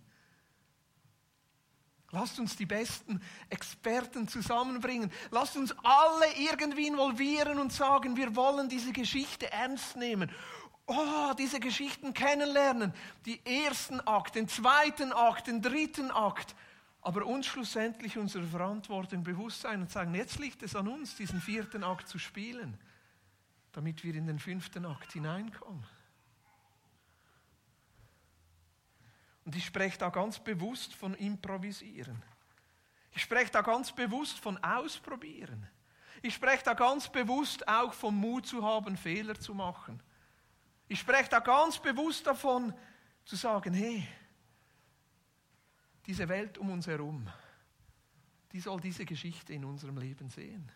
Lasst 2.11 2.39
uns 2.39 2.55
die 2.55 2.65
besten 2.65 3.21
Experten 3.49 4.27
zusammenbringen. 4.27 5.11
Lasst 5.29 5.57
uns 5.57 5.75
alle 5.83 6.25
irgendwie 6.37 6.87
involvieren 6.87 7.59
und 7.59 7.73
sagen, 7.73 8.15
wir 8.15 8.35
wollen 8.35 8.69
diese 8.69 8.93
Geschichte 8.93 9.51
ernst 9.51 9.97
nehmen. 9.97 10.31
Oh, 10.85 11.33
diese 11.37 11.59
Geschichten 11.59 12.13
kennenlernen. 12.13 12.93
Die 13.25 13.45
ersten 13.45 13.99
Akt, 13.99 14.35
den 14.35 14.47
zweiten 14.47 15.11
Akt, 15.11 15.47
den 15.47 15.61
dritten 15.61 16.11
Akt. 16.11 16.55
aber 17.07 17.25
uns 17.25 17.45
schlussendlich 17.45 18.17
unserer 18.17 18.47
Verantwortung 18.47 19.23
bewusst 19.23 19.61
sein 19.61 19.79
und 19.79 19.89
sagen, 19.89 20.13
jetzt 20.13 20.39
liegt 20.39 20.61
es 20.63 20.75
an 20.75 20.89
uns, 20.89 21.15
diesen 21.15 21.39
vierten 21.39 21.83
Akt 21.83 22.09
zu 22.09 22.19
spielen, 22.19 22.77
damit 23.71 24.03
wir 24.03 24.13
in 24.13 24.27
den 24.27 24.39
fünften 24.39 24.85
Akt 24.85 25.13
hineinkommen. 25.13 25.85
Und 29.47 29.55
ich 29.55 29.63
spreche 29.63 29.97
da 29.97 30.10
ganz 30.10 30.39
bewusst 30.39 30.93
von 30.93 31.13
Improvisieren. 31.13 32.21
Ich 33.12 33.21
spreche 33.21 33.49
da 33.49 33.62
ganz 33.62 33.93
bewusst 33.93 34.38
von 34.39 34.62
Ausprobieren. 34.62 35.65
Ich 36.21 36.33
spreche 36.33 36.65
da 36.65 36.73
ganz 36.73 37.07
bewusst 37.07 37.65
auch 37.65 37.93
vom 37.93 38.17
Mut 38.17 38.45
zu 38.45 38.62
haben, 38.62 38.97
Fehler 38.97 39.39
zu 39.39 39.53
machen. 39.53 40.03
Ich 40.89 40.99
spreche 40.99 41.29
da 41.29 41.39
ganz 41.39 41.79
bewusst 41.79 42.27
davon, 42.27 42.73
zu 43.23 43.38
sagen, 43.38 43.73
hey, 43.73 44.05
diese 46.05 46.27
Welt 46.27 46.57
um 46.57 46.69
uns 46.69 46.86
herum, 46.88 47.25
die 48.51 48.60
soll 48.60 48.81
diese 48.81 49.05
Geschichte 49.05 49.53
in 49.53 49.63
unserem 49.63 49.97
Leben 49.97 50.29
sehen. 50.29 50.69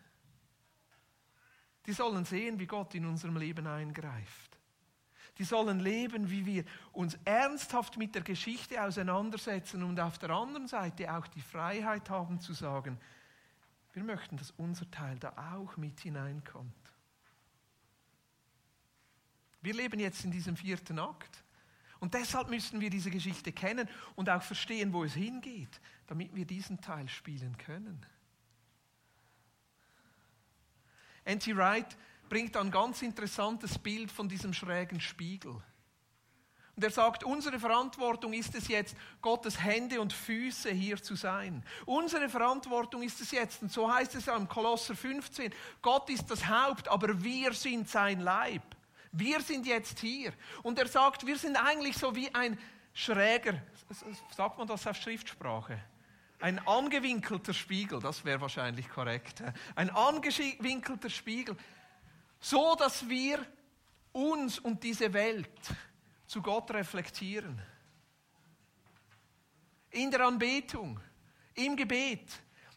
Die 1.86 1.91
sollen 1.91 2.23
sehen, 2.23 2.57
wie 2.57 2.67
Gott 2.67 2.95
in 2.95 3.05
unserem 3.05 3.36
Leben 3.36 3.67
eingreift 3.67 4.50
die 5.37 5.43
sollen 5.43 5.79
leben, 5.79 6.29
wie 6.29 6.45
wir 6.45 6.65
uns 6.91 7.17
ernsthaft 7.25 7.97
mit 7.97 8.13
der 8.15 8.21
Geschichte 8.21 8.81
auseinandersetzen 8.83 9.83
und 9.83 9.99
auf 9.99 10.17
der 10.17 10.31
anderen 10.31 10.67
Seite 10.67 11.13
auch 11.15 11.27
die 11.27 11.41
Freiheit 11.41 12.09
haben 12.09 12.39
zu 12.39 12.53
sagen, 12.53 12.99
wir 13.93 14.03
möchten, 14.03 14.37
dass 14.37 14.51
unser 14.51 14.89
Teil 14.89 15.17
da 15.19 15.53
auch 15.53 15.77
mit 15.77 15.99
hineinkommt. 15.99 16.73
Wir 19.61 19.73
leben 19.73 19.99
jetzt 19.99 20.25
in 20.25 20.31
diesem 20.31 20.55
vierten 20.55 20.99
Akt. 20.99 21.43
Und 21.99 22.15
deshalb 22.15 22.49
müssen 22.49 22.81
wir 22.81 22.89
diese 22.89 23.11
Geschichte 23.11 23.51
kennen 23.51 23.87
und 24.15 24.27
auch 24.29 24.41
verstehen, 24.41 24.91
wo 24.91 25.03
es 25.03 25.13
hingeht, 25.13 25.79
damit 26.07 26.33
wir 26.33 26.45
diesen 26.45 26.81
Teil 26.81 27.07
spielen 27.07 27.55
können. 27.57 28.03
N.T. 31.25 31.55
Wright 31.55 31.95
bringt 32.31 32.55
ein 32.55 32.71
ganz 32.71 33.01
interessantes 33.01 33.77
Bild 33.77 34.09
von 34.09 34.29
diesem 34.29 34.53
schrägen 34.53 35.01
Spiegel. 35.01 35.51
Und 36.77 36.81
er 36.81 36.89
sagt, 36.89 37.25
unsere 37.25 37.59
Verantwortung 37.59 38.31
ist 38.31 38.55
es 38.55 38.69
jetzt, 38.69 38.95
Gottes 39.21 39.61
Hände 39.61 39.99
und 39.99 40.13
Füße 40.13 40.71
hier 40.71 40.95
zu 41.03 41.17
sein. 41.17 41.61
Unsere 41.85 42.29
Verantwortung 42.29 43.03
ist 43.03 43.19
es 43.19 43.31
jetzt, 43.31 43.61
und 43.61 43.69
so 43.69 43.93
heißt 43.93 44.15
es 44.15 44.27
ja 44.27 44.37
im 44.37 44.47
Kolosser 44.47 44.95
15, 44.95 45.53
Gott 45.81 46.09
ist 46.09 46.31
das 46.31 46.47
Haupt, 46.47 46.87
aber 46.87 47.21
wir 47.21 47.51
sind 47.51 47.89
sein 47.89 48.21
Leib. 48.21 48.63
Wir 49.11 49.41
sind 49.41 49.67
jetzt 49.67 49.99
hier. 49.99 50.31
Und 50.63 50.79
er 50.79 50.87
sagt, 50.87 51.27
wir 51.27 51.37
sind 51.37 51.57
eigentlich 51.57 51.97
so 51.97 52.15
wie 52.15 52.33
ein 52.33 52.57
schräger, 52.93 53.61
sagt 54.33 54.57
man 54.57 54.67
das 54.67 54.87
auf 54.87 54.95
Schriftsprache? 54.95 55.77
Ein 56.39 56.65
angewinkelter 56.65 57.53
Spiegel, 57.53 57.99
das 57.99 58.23
wäre 58.23 58.39
wahrscheinlich 58.39 58.89
korrekt. 58.89 59.43
Ein 59.75 59.89
angewinkelter 59.89 61.09
Spiegel 61.09 61.57
so 62.41 62.75
dass 62.75 63.08
wir 63.08 63.45
uns 64.12 64.60
und 64.60 64.84
diese 64.84 65.13
Welt 65.13 65.47
zu 66.25 66.41
Gott 66.41 66.71
reflektieren. 66.71 67.62
In 69.91 70.10
der 70.10 70.25
Anbetung, 70.25 70.99
im 71.54 71.75
Gebet, 71.75 72.27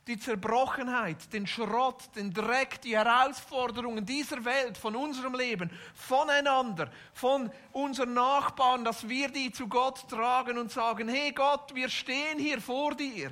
die 0.07 0.19
Zerbrochenheit, 0.19 1.33
den 1.33 1.47
Schrott, 1.47 2.15
den 2.15 2.33
Dreck, 2.33 2.81
die 2.83 2.97
Herausforderungen 2.97 4.05
dieser 4.05 4.45
Welt, 4.45 4.77
von 4.77 4.95
unserem 4.95 5.35
Leben, 5.35 5.71
voneinander, 5.95 6.91
von 7.15 7.51
unseren 7.73 8.13
Nachbarn, 8.13 8.85
dass 8.85 9.09
wir 9.09 9.29
die 9.29 9.51
zu 9.51 9.67
Gott 9.67 10.09
tragen 10.09 10.59
und 10.59 10.71
sagen, 10.71 11.09
hey 11.09 11.33
Gott, 11.33 11.75
wir 11.75 11.89
stehen 11.89 12.39
hier 12.39 12.61
vor 12.61 12.95
dir. 12.95 13.31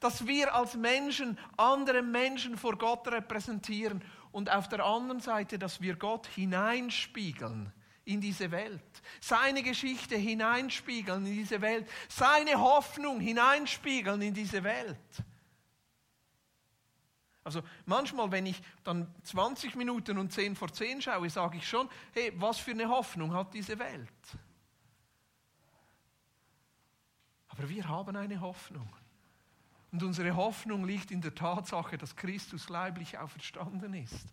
Dass 0.00 0.26
wir 0.26 0.54
als 0.54 0.74
Menschen 0.74 1.38
andere 1.56 2.02
Menschen 2.02 2.56
vor 2.56 2.76
Gott 2.76 3.06
repräsentieren 3.08 4.02
und 4.32 4.50
auf 4.50 4.68
der 4.68 4.84
anderen 4.84 5.20
Seite, 5.20 5.58
dass 5.58 5.80
wir 5.80 5.96
Gott 5.96 6.26
hineinspiegeln 6.26 7.72
in 8.04 8.20
diese 8.20 8.50
Welt, 8.50 9.02
seine 9.20 9.62
Geschichte 9.62 10.16
hineinspiegeln 10.16 11.26
in 11.26 11.34
diese 11.34 11.60
Welt, 11.60 11.88
seine 12.08 12.58
Hoffnung 12.58 13.20
hineinspiegeln 13.20 14.22
in 14.22 14.34
diese 14.34 14.64
Welt. 14.64 14.96
Also 17.44 17.62
manchmal, 17.86 18.30
wenn 18.30 18.46
ich 18.46 18.60
dann 18.84 19.12
20 19.22 19.74
Minuten 19.74 20.18
und 20.18 20.32
10 20.32 20.54
vor 20.54 20.72
10 20.72 21.02
schaue, 21.02 21.30
sage 21.30 21.56
ich 21.56 21.66
schon, 21.66 21.88
hey, 22.12 22.32
was 22.36 22.58
für 22.58 22.72
eine 22.72 22.88
Hoffnung 22.88 23.32
hat 23.32 23.54
diese 23.54 23.78
Welt? 23.78 24.08
Aber 27.48 27.68
wir 27.68 27.88
haben 27.88 28.16
eine 28.16 28.40
Hoffnung. 28.40 28.88
Und 29.90 30.02
unsere 30.02 30.36
Hoffnung 30.36 30.84
liegt 30.84 31.10
in 31.10 31.20
der 31.20 31.34
Tatsache, 31.34 31.96
dass 31.96 32.14
Christus 32.14 32.68
leiblich 32.68 33.16
auferstanden 33.18 33.94
ist. 33.94 34.26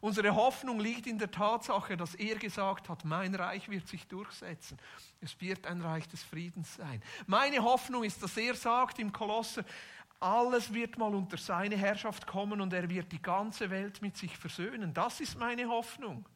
Unsere 0.00 0.34
Hoffnung 0.34 0.78
liegt 0.78 1.06
in 1.06 1.18
der 1.18 1.30
Tatsache, 1.30 1.96
dass 1.96 2.14
er 2.14 2.36
gesagt 2.36 2.88
hat, 2.88 3.04
mein 3.04 3.34
Reich 3.34 3.68
wird 3.68 3.88
sich 3.88 4.06
durchsetzen. 4.06 4.78
Es 5.20 5.40
wird 5.40 5.66
ein 5.66 5.80
Reich 5.80 6.06
des 6.06 6.22
Friedens 6.22 6.76
sein. 6.76 7.02
Meine 7.26 7.62
Hoffnung 7.62 8.04
ist, 8.04 8.22
dass 8.22 8.36
er 8.36 8.54
sagt 8.54 9.00
im 9.00 9.12
Kolosser, 9.12 9.64
alles 10.20 10.72
wird 10.72 10.98
mal 10.98 11.14
unter 11.14 11.36
seine 11.36 11.76
Herrschaft 11.76 12.26
kommen 12.26 12.60
und 12.60 12.72
er 12.72 12.88
wird 12.88 13.10
die 13.10 13.22
ganze 13.22 13.70
Welt 13.70 14.02
mit 14.02 14.16
sich 14.16 14.36
versöhnen. 14.36 14.92
Das 14.94 15.20
ist 15.20 15.38
meine 15.38 15.68
Hoffnung. 15.68 16.28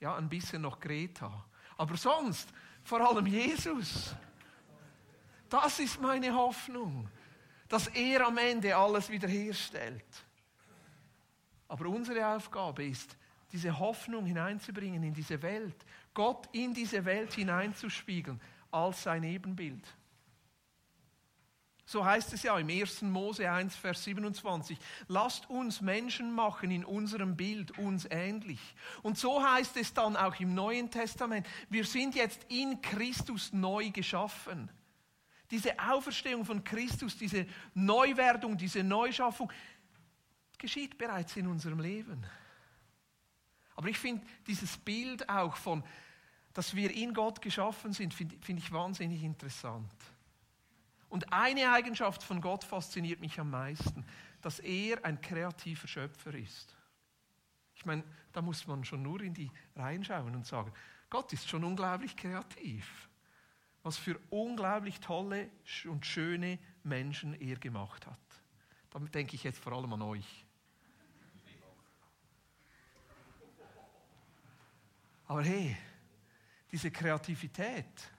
Ja, 0.00 0.16
ein 0.16 0.28
bisschen 0.28 0.62
noch 0.62 0.78
Greta. 0.78 1.44
Aber 1.76 1.96
sonst 1.96 2.48
vor 2.84 3.00
allem 3.00 3.26
Jesus. 3.26 4.14
Das 5.48 5.78
ist 5.78 6.00
meine 6.00 6.34
Hoffnung, 6.34 7.08
dass 7.68 7.88
er 7.88 8.26
am 8.26 8.38
Ende 8.38 8.76
alles 8.76 9.08
wiederherstellt. 9.08 10.04
Aber 11.68 11.86
unsere 11.86 12.26
Aufgabe 12.34 12.84
ist, 12.84 13.16
diese 13.52 13.78
Hoffnung 13.78 14.26
hineinzubringen 14.26 15.02
in 15.02 15.14
diese 15.14 15.40
Welt, 15.42 15.76
Gott 16.14 16.48
in 16.52 16.74
diese 16.74 17.04
Welt 17.04 17.32
hineinzuspiegeln 17.34 18.40
als 18.70 19.02
sein 19.02 19.22
Ebenbild. 19.24 19.86
So 21.88 22.04
heißt 22.04 22.32
es 22.32 22.42
ja 22.42 22.58
im 22.58 22.68
1. 22.68 23.02
Mose 23.02 23.48
1, 23.48 23.76
Vers 23.76 24.02
27. 24.02 24.76
Lasst 25.06 25.48
uns 25.48 25.80
Menschen 25.80 26.32
machen 26.32 26.72
in 26.72 26.84
unserem 26.84 27.36
Bild, 27.36 27.78
uns 27.78 28.08
ähnlich. 28.10 28.58
Und 29.02 29.16
so 29.16 29.40
heißt 29.40 29.76
es 29.76 29.94
dann 29.94 30.16
auch 30.16 30.34
im 30.40 30.52
Neuen 30.52 30.90
Testament. 30.90 31.46
Wir 31.70 31.84
sind 31.84 32.16
jetzt 32.16 32.44
in 32.48 32.80
Christus 32.82 33.52
neu 33.52 33.90
geschaffen. 33.90 34.68
Diese 35.50 35.78
Auferstehung 35.78 36.44
von 36.44 36.64
Christus, 36.64 37.16
diese 37.16 37.46
Neuwerdung, 37.74 38.56
diese 38.56 38.82
Neuschaffung, 38.82 39.52
geschieht 40.58 40.98
bereits 40.98 41.36
in 41.36 41.46
unserem 41.46 41.80
Leben. 41.80 42.24
Aber 43.76 43.88
ich 43.88 43.98
finde 43.98 44.26
dieses 44.46 44.76
Bild 44.78 45.28
auch 45.28 45.56
von, 45.56 45.84
dass 46.54 46.74
wir 46.74 46.90
in 46.94 47.12
Gott 47.12 47.42
geschaffen 47.42 47.92
sind, 47.92 48.14
finde 48.14 48.36
find 48.40 48.58
ich 48.58 48.72
wahnsinnig 48.72 49.22
interessant. 49.22 49.92
Und 51.08 51.32
eine 51.32 51.70
Eigenschaft 51.70 52.22
von 52.22 52.40
Gott 52.40 52.64
fasziniert 52.64 53.20
mich 53.20 53.38
am 53.38 53.50
meisten, 53.50 54.04
dass 54.40 54.58
er 54.58 55.04
ein 55.04 55.20
kreativer 55.20 55.86
Schöpfer 55.86 56.34
ist. 56.34 56.74
Ich 57.74 57.84
meine, 57.84 58.02
da 58.32 58.42
muss 58.42 58.66
man 58.66 58.84
schon 58.84 59.02
nur 59.02 59.20
in 59.20 59.34
die 59.34 59.50
Reihen 59.76 60.02
schauen 60.02 60.34
und 60.34 60.46
sagen, 60.46 60.72
Gott 61.10 61.32
ist 61.32 61.48
schon 61.48 61.62
unglaublich 61.62 62.16
kreativ 62.16 63.05
was 63.86 63.98
für 63.98 64.18
unglaublich 64.30 64.98
tolle 64.98 65.48
und 65.84 66.04
schöne 66.04 66.58
Menschen 66.82 67.40
er 67.40 67.54
gemacht 67.54 68.04
hat. 68.04 68.18
Damit 68.90 69.14
denke 69.14 69.36
ich 69.36 69.44
jetzt 69.44 69.60
vor 69.60 69.74
allem 69.74 69.92
an 69.92 70.02
euch. 70.02 70.44
Aber 75.28 75.44
hey, 75.44 75.76
diese 76.72 76.90
Kreativität, 76.90 78.10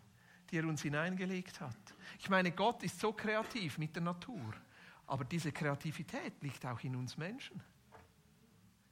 die 0.50 0.58
er 0.58 0.64
uns 0.64 0.84
hineingelegt 0.84 1.60
hat. 1.60 1.76
Ich 2.18 2.30
meine, 2.30 2.54
Gott 2.54 2.84
ist 2.84 3.02
so 3.02 3.12
kreativ 3.12 3.78
mit 3.78 3.94
der 3.94 4.04
Natur, 4.04 4.54
aber 5.06 5.26
diese 5.26 5.52
Kreativität 5.52 6.42
liegt 6.44 6.66
auch 6.66 6.80
in 6.80 6.96
uns 6.96 7.18
Menschen. 7.18 7.62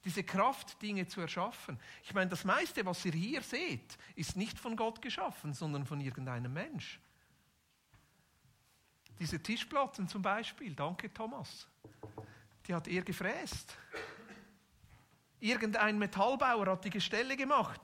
Diese 0.05 0.23
Kraft, 0.23 0.81
Dinge 0.81 1.07
zu 1.07 1.19
erschaffen. 1.19 1.79
Ich 2.03 2.13
meine, 2.13 2.29
das 2.29 2.43
meiste, 2.43 2.85
was 2.85 3.03
ihr 3.05 3.11
hier 3.11 3.41
seht, 3.41 3.97
ist 4.15 4.37
nicht 4.37 4.57
von 4.59 4.75
Gott 4.75 5.01
geschaffen, 5.01 5.53
sondern 5.53 5.85
von 5.85 5.99
irgendeinem 5.99 6.53
Mensch. 6.53 6.99
Diese 9.19 9.41
Tischplatten 9.41 10.07
zum 10.07 10.21
Beispiel, 10.21 10.75
danke 10.75 11.11
Thomas, 11.13 11.67
die 12.67 12.73
hat 12.73 12.87
er 12.87 13.01
gefräst. 13.01 13.75
Irgendein 15.39 15.97
Metallbauer 15.97 16.67
hat 16.67 16.85
die 16.85 16.89
Gestelle 16.89 17.35
gemacht. 17.35 17.81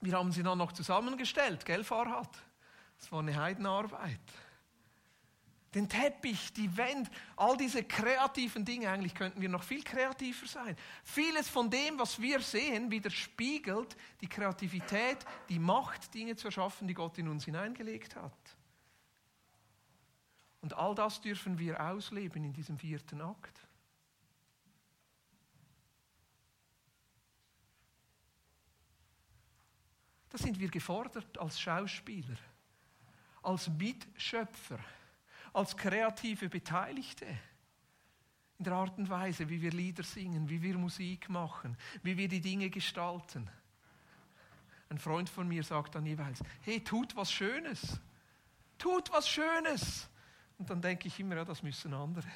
Wir 0.00 0.14
haben 0.14 0.32
sie 0.32 0.42
dann 0.42 0.58
noch 0.58 0.72
zusammengestellt, 0.72 1.64
gell, 1.64 1.84
Farhad? 1.84 2.36
Das 2.98 3.12
war 3.12 3.20
eine 3.20 3.36
Heidenarbeit 3.36 4.20
den 5.74 5.88
Teppich, 5.88 6.52
die 6.52 6.76
Wände, 6.76 7.08
all 7.36 7.56
diese 7.56 7.84
kreativen 7.84 8.64
Dinge, 8.64 8.90
eigentlich 8.90 9.14
könnten 9.14 9.40
wir 9.40 9.48
noch 9.48 9.62
viel 9.62 9.84
kreativer 9.84 10.46
sein. 10.46 10.76
Vieles 11.04 11.48
von 11.48 11.70
dem, 11.70 11.98
was 11.98 12.20
wir 12.20 12.40
sehen, 12.40 12.90
widerspiegelt 12.90 13.96
die 14.20 14.28
Kreativität, 14.28 15.18
die 15.48 15.60
Macht, 15.60 16.12
Dinge 16.12 16.34
zu 16.34 16.48
erschaffen, 16.48 16.88
die 16.88 16.94
Gott 16.94 17.18
in 17.18 17.28
uns 17.28 17.44
hineingelegt 17.44 18.16
hat. 18.16 18.56
Und 20.60 20.74
all 20.74 20.94
das 20.94 21.20
dürfen 21.20 21.58
wir 21.58 21.80
ausleben 21.80 22.44
in 22.44 22.52
diesem 22.52 22.78
vierten 22.78 23.20
Akt. 23.22 23.60
Da 30.28 30.38
sind 30.38 30.60
wir 30.60 30.68
gefordert 30.68 31.38
als 31.38 31.60
Schauspieler, 31.60 32.36
als 33.42 33.68
Mitschöpfer, 33.68 34.78
als 35.52 35.76
kreative 35.76 36.48
Beteiligte 36.48 37.26
in 38.58 38.64
der 38.64 38.74
Art 38.74 38.98
und 38.98 39.08
Weise, 39.08 39.48
wie 39.48 39.62
wir 39.62 39.70
Lieder 39.70 40.02
singen, 40.02 40.48
wie 40.48 40.62
wir 40.62 40.76
Musik 40.76 41.28
machen, 41.28 41.76
wie 42.02 42.16
wir 42.16 42.28
die 42.28 42.40
Dinge 42.40 42.68
gestalten. 42.70 43.48
Ein 44.88 44.98
Freund 44.98 45.28
von 45.28 45.48
mir 45.48 45.62
sagt 45.62 45.94
dann 45.94 46.04
jeweils, 46.04 46.40
hey, 46.62 46.82
tut 46.82 47.16
was 47.16 47.32
Schönes, 47.32 48.00
tut 48.76 49.10
was 49.12 49.28
Schönes. 49.28 50.08
Und 50.58 50.68
dann 50.68 50.82
denke 50.82 51.08
ich 51.08 51.18
immer, 51.18 51.36
ja, 51.36 51.44
das 51.44 51.62
müssen 51.62 51.94
andere. 51.94 52.28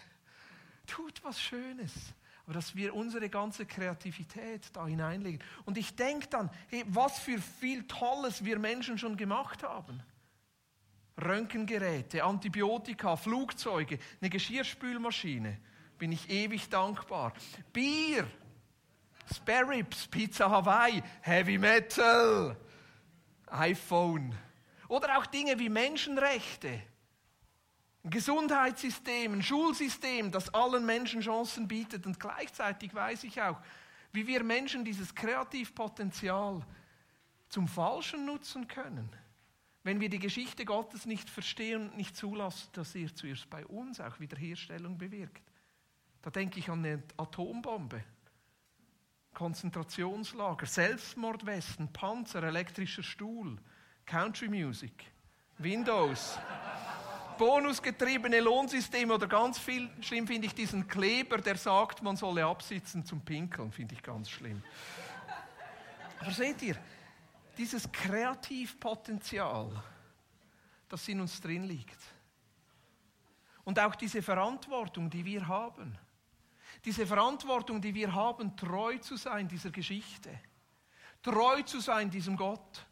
Tut 0.86 1.22
was 1.24 1.40
Schönes 1.40 1.92
aber 2.44 2.54
dass 2.54 2.74
wir 2.74 2.94
unsere 2.94 3.30
ganze 3.30 3.64
Kreativität 3.64 4.68
da 4.74 4.86
hineinlegen. 4.86 5.42
Und 5.64 5.78
ich 5.78 5.96
denke 5.96 6.26
dann, 6.28 6.50
hey, 6.68 6.84
was 6.88 7.18
für 7.18 7.38
viel 7.38 7.86
Tolles 7.86 8.44
wir 8.44 8.58
Menschen 8.58 8.98
schon 8.98 9.16
gemacht 9.16 9.62
haben. 9.62 10.02
Röntgengeräte, 11.20 12.24
Antibiotika, 12.24 13.16
Flugzeuge, 13.16 13.98
eine 14.20 14.30
Geschirrspülmaschine. 14.30 15.58
Bin 15.98 16.12
ich 16.12 16.28
ewig 16.28 16.68
dankbar. 16.68 17.32
Bier, 17.72 18.26
Spare 19.32 19.68
Ribs, 19.68 20.06
Pizza 20.08 20.50
Hawaii, 20.50 21.02
Heavy 21.22 21.56
Metal, 21.58 22.56
iPhone. 23.46 24.34
Oder 24.88 25.18
auch 25.18 25.26
Dinge 25.26 25.58
wie 25.58 25.68
Menschenrechte 25.68 26.82
ein 28.04 28.10
Gesundheitssystem, 28.10 29.32
ein 29.32 29.42
Schulsystem, 29.42 30.30
das 30.30 30.52
allen 30.52 30.84
Menschen 30.84 31.22
Chancen 31.22 31.66
bietet. 31.66 32.04
Und 32.06 32.20
gleichzeitig 32.20 32.94
weiß 32.94 33.24
ich 33.24 33.40
auch, 33.40 33.58
wie 34.12 34.26
wir 34.26 34.44
Menschen 34.44 34.84
dieses 34.84 35.14
Kreativpotenzial 35.14 36.60
zum 37.48 37.66
Falschen 37.66 38.26
nutzen 38.26 38.68
können. 38.68 39.08
Wenn 39.84 40.00
wir 40.00 40.08
die 40.08 40.18
Geschichte 40.18 40.64
Gottes 40.64 41.06
nicht 41.06 41.30
verstehen 41.30 41.90
und 41.90 41.96
nicht 41.96 42.16
zulassen, 42.16 42.68
dass 42.72 42.94
er 42.94 43.14
zuerst 43.14 43.48
bei 43.50 43.64
uns 43.66 44.00
auch 44.00 44.18
Wiederherstellung 44.18 44.98
bewirkt. 44.98 45.42
Da 46.22 46.30
denke 46.30 46.58
ich 46.58 46.70
an 46.70 46.84
eine 46.84 47.02
Atombombe, 47.16 48.02
Konzentrationslager, 49.34 50.66
Selbstmordwesten, 50.66 51.92
Panzer, 51.92 52.42
elektrischer 52.42 53.02
Stuhl, 53.02 53.58
Country 54.06 54.48
Music, 54.48 55.04
Windows 55.58 56.38
bonusgetriebene 57.36 58.40
Lohnsysteme 58.40 59.14
oder 59.14 59.26
ganz 59.26 59.58
viel 59.58 59.90
schlimm 60.00 60.26
finde 60.26 60.46
ich 60.46 60.54
diesen 60.54 60.86
Kleber, 60.86 61.38
der 61.38 61.56
sagt, 61.56 62.02
man 62.02 62.16
solle 62.16 62.44
absitzen 62.44 63.04
zum 63.04 63.20
Pinkeln, 63.20 63.72
finde 63.72 63.94
ich 63.94 64.02
ganz 64.02 64.30
schlimm. 64.30 64.62
Aber 66.20 66.30
seht 66.30 66.62
ihr, 66.62 66.76
dieses 67.58 67.90
Kreativpotenzial, 67.90 69.70
das 70.88 71.08
in 71.08 71.20
uns 71.20 71.40
drin 71.40 71.64
liegt. 71.64 71.98
Und 73.64 73.78
auch 73.78 73.94
diese 73.94 74.22
Verantwortung, 74.22 75.08
die 75.08 75.24
wir 75.24 75.46
haben. 75.48 75.96
Diese 76.84 77.06
Verantwortung, 77.06 77.80
die 77.80 77.94
wir 77.94 78.14
haben, 78.14 78.56
treu 78.56 78.98
zu 78.98 79.16
sein 79.16 79.48
dieser 79.48 79.70
Geschichte. 79.70 80.38
Treu 81.22 81.62
zu 81.62 81.80
sein 81.80 82.10
diesem 82.10 82.36
Gott 82.36 82.86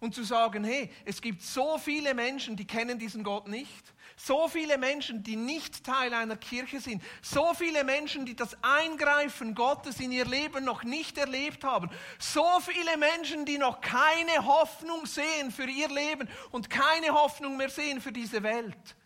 und 0.00 0.14
zu 0.14 0.24
sagen, 0.24 0.64
hey, 0.64 0.90
es 1.04 1.20
gibt 1.20 1.42
so 1.42 1.76
viele 1.78 2.14
Menschen, 2.14 2.56
die 2.56 2.66
kennen 2.66 2.98
diesen 2.98 3.22
Gott 3.22 3.48
nicht. 3.48 3.92
So 4.18 4.48
viele 4.48 4.78
Menschen, 4.78 5.22
die 5.22 5.36
nicht 5.36 5.84
Teil 5.84 6.14
einer 6.14 6.36
Kirche 6.36 6.80
sind. 6.80 7.02
So 7.20 7.52
viele 7.52 7.84
Menschen, 7.84 8.24
die 8.24 8.34
das 8.34 8.56
Eingreifen 8.62 9.54
Gottes 9.54 10.00
in 10.00 10.10
ihr 10.10 10.24
Leben 10.24 10.64
noch 10.64 10.84
nicht 10.84 11.18
erlebt 11.18 11.64
haben. 11.64 11.90
So 12.18 12.46
viele 12.60 12.96
Menschen, 12.96 13.44
die 13.44 13.58
noch 13.58 13.82
keine 13.82 14.46
Hoffnung 14.46 15.04
sehen 15.04 15.50
für 15.50 15.68
ihr 15.68 15.88
Leben 15.88 16.28
und 16.50 16.70
keine 16.70 17.08
Hoffnung 17.08 17.58
mehr 17.58 17.68
sehen 17.68 18.00
für 18.00 18.12
diese 18.12 18.42
Welt. 18.42 18.96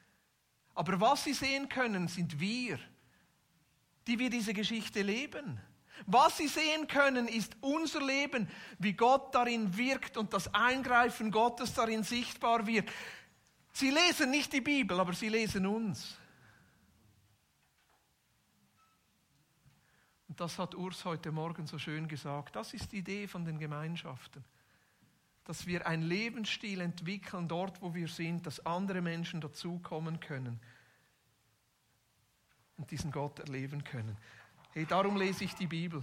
Aber 0.75 1.01
was 1.01 1.25
sie 1.25 1.35
sehen 1.35 1.69
können, 1.69 2.07
sind 2.07 2.39
wir, 2.39 2.79
die 4.07 4.19
wir 4.19 4.31
diese 4.31 4.55
Geschichte 4.55 5.03
leben. 5.03 5.61
Was 6.07 6.39
sie 6.39 6.49
sehen 6.49 6.87
können, 6.87 7.29
ist 7.29 7.57
unser 7.61 8.01
Leben, 8.01 8.49
wie 8.79 8.95
Gott 8.95 9.35
darin 9.35 9.77
wirkt 9.77 10.17
und 10.17 10.33
das 10.33 10.55
Eingreifen 10.55 11.31
Gottes 11.31 11.75
darin 11.75 12.05
sichtbar 12.05 12.67
wird. 12.67 12.89
Sie 13.73 13.91
lesen 13.91 14.31
nicht 14.31 14.53
die 14.53 14.61
Bibel, 14.61 14.99
aber 14.99 15.13
sie 15.13 15.29
lesen 15.29 15.67
uns. 15.67 16.17
Und 20.29 20.41
das 20.41 20.59
hat 20.59 20.75
Urs 20.75 21.05
heute 21.05 21.33
Morgen 21.33 21.67
so 21.67 21.79
schön 21.79 22.07
gesagt. 22.09 22.57
Das 22.57 22.75
ist 22.75 22.93
die 22.93 22.99
Idee 22.99 23.27
von 23.27 23.45
den 23.45 23.59
Gemeinschaften. 23.59 24.45
Dass 25.45 25.67
wir 25.67 25.87
einen 25.87 26.03
Lebensstil 26.03 26.81
entwickeln, 26.81 27.49
dort 27.49 27.83
wo 27.83 27.95
wir 27.95 28.09
sind, 28.09 28.47
dass 28.47 28.65
andere 28.65 29.01
Menschen 29.01 29.41
dazukommen 29.41 30.21
können 30.21 30.61
und 32.77 32.91
diesen 32.91 33.11
Gott 33.11 33.39
erleben 33.41 33.83
können. 33.85 34.17
Hey, 34.73 34.87
darum 34.87 35.17
lese 35.17 35.45
ich 35.45 35.55
die 35.55 35.67
Bibel. 35.67 36.03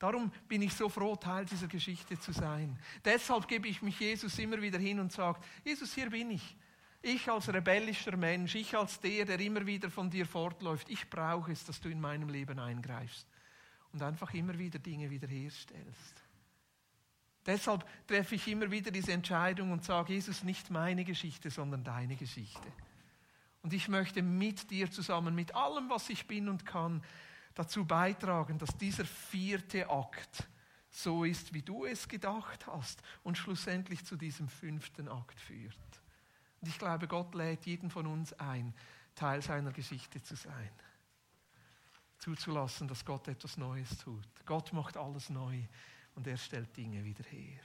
Darum 0.00 0.32
bin 0.48 0.62
ich 0.62 0.72
so 0.72 0.88
froh, 0.88 1.14
Teil 1.14 1.44
dieser 1.44 1.68
Geschichte 1.68 2.18
zu 2.18 2.32
sein. 2.32 2.78
Deshalb 3.04 3.46
gebe 3.46 3.68
ich 3.68 3.82
mich 3.82 4.00
Jesus 4.00 4.38
immer 4.38 4.60
wieder 4.62 4.78
hin 4.78 4.98
und 4.98 5.12
sage, 5.12 5.38
Jesus, 5.62 5.92
hier 5.92 6.08
bin 6.08 6.30
ich. 6.30 6.56
Ich 7.02 7.30
als 7.30 7.52
rebellischer 7.52 8.16
Mensch, 8.16 8.54
ich 8.54 8.74
als 8.74 8.98
der, 8.98 9.26
der 9.26 9.38
immer 9.40 9.66
wieder 9.66 9.90
von 9.90 10.08
dir 10.08 10.24
fortläuft, 10.24 10.88
ich 10.88 11.10
brauche 11.10 11.52
es, 11.52 11.66
dass 11.66 11.82
du 11.82 11.90
in 11.90 12.00
meinem 12.00 12.30
Leben 12.30 12.58
eingreifst 12.58 13.26
und 13.92 14.00
einfach 14.00 14.32
immer 14.32 14.58
wieder 14.58 14.78
Dinge 14.78 15.10
wiederherstellst. 15.10 16.22
Deshalb 17.44 17.84
treffe 18.06 18.36
ich 18.36 18.48
immer 18.48 18.70
wieder 18.70 18.90
diese 18.90 19.12
Entscheidung 19.12 19.70
und 19.70 19.84
sage, 19.84 20.14
Jesus, 20.14 20.44
nicht 20.44 20.70
meine 20.70 21.04
Geschichte, 21.04 21.50
sondern 21.50 21.84
deine 21.84 22.16
Geschichte. 22.16 22.72
Und 23.60 23.74
ich 23.74 23.88
möchte 23.88 24.22
mit 24.22 24.70
dir 24.70 24.90
zusammen, 24.90 25.34
mit 25.34 25.54
allem, 25.54 25.90
was 25.90 26.08
ich 26.08 26.26
bin 26.26 26.48
und 26.48 26.64
kann, 26.64 27.02
dazu 27.54 27.84
beitragen, 27.84 28.58
dass 28.58 28.76
dieser 28.76 29.04
vierte 29.04 29.88
Akt 29.88 30.48
so 30.90 31.24
ist, 31.24 31.54
wie 31.54 31.62
du 31.62 31.84
es 31.84 32.08
gedacht 32.08 32.66
hast 32.66 33.02
und 33.22 33.38
schlussendlich 33.38 34.04
zu 34.04 34.16
diesem 34.16 34.48
fünften 34.48 35.08
Akt 35.08 35.38
führt. 35.38 35.76
Und 36.60 36.68
ich 36.68 36.78
glaube, 36.78 37.06
Gott 37.06 37.34
lädt 37.34 37.66
jeden 37.66 37.90
von 37.90 38.06
uns 38.06 38.32
ein, 38.34 38.74
Teil 39.14 39.42
seiner 39.42 39.72
Geschichte 39.72 40.22
zu 40.22 40.34
sein. 40.34 40.70
Zuzulassen, 42.18 42.86
dass 42.86 43.04
Gott 43.04 43.28
etwas 43.28 43.56
Neues 43.56 43.96
tut. 43.98 44.26
Gott 44.44 44.72
macht 44.72 44.96
alles 44.96 45.30
neu 45.30 45.62
und 46.14 46.26
er 46.26 46.36
stellt 46.36 46.76
Dinge 46.76 47.04
wieder 47.04 47.24
her. 47.24 47.60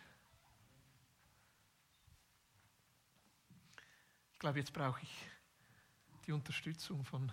Ich 4.34 4.40
glaube, 4.40 4.60
jetzt 4.60 4.74
brauche 4.74 5.02
ich 5.02 5.28
die 6.26 6.32
Unterstützung 6.32 7.04
von 7.04 7.32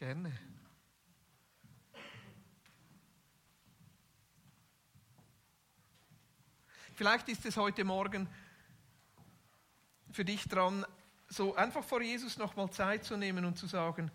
Gerne. 0.00 0.32
Vielleicht 6.94 7.28
ist 7.28 7.44
es 7.44 7.58
heute 7.58 7.84
Morgen 7.84 8.26
für 10.10 10.24
dich 10.24 10.48
dran, 10.48 10.86
so 11.28 11.54
einfach 11.54 11.84
vor 11.84 12.00
Jesus 12.00 12.38
nochmal 12.38 12.70
Zeit 12.70 13.04
zu 13.04 13.18
nehmen 13.18 13.44
und 13.44 13.58
zu 13.58 13.66
sagen, 13.66 14.10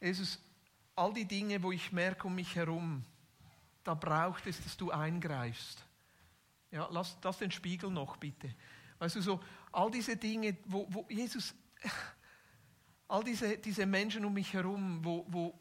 Jesus, 0.00 0.38
all 0.96 1.12
die 1.12 1.26
Dinge, 1.26 1.62
wo 1.62 1.70
ich 1.70 1.92
merke 1.92 2.26
um 2.26 2.34
mich 2.34 2.56
herum, 2.56 3.04
da 3.82 3.92
braucht 3.92 4.46
es, 4.46 4.64
dass 4.64 4.74
du 4.74 4.90
eingreifst. 4.90 5.84
Ja, 6.70 6.88
lass 6.90 7.20
das 7.20 7.36
den 7.36 7.50
Spiegel 7.50 7.90
noch 7.90 8.16
bitte. 8.16 8.54
Also 8.98 9.20
so 9.20 9.44
all 9.70 9.90
diese 9.90 10.16
Dinge, 10.16 10.56
wo, 10.64 10.86
wo 10.88 11.06
Jesus 11.10 11.54
all 13.08 13.22
diese, 13.22 13.58
diese 13.58 13.86
Menschen 13.86 14.24
um 14.24 14.34
mich 14.34 14.52
herum, 14.52 15.00
wo, 15.02 15.24
wo 15.28 15.58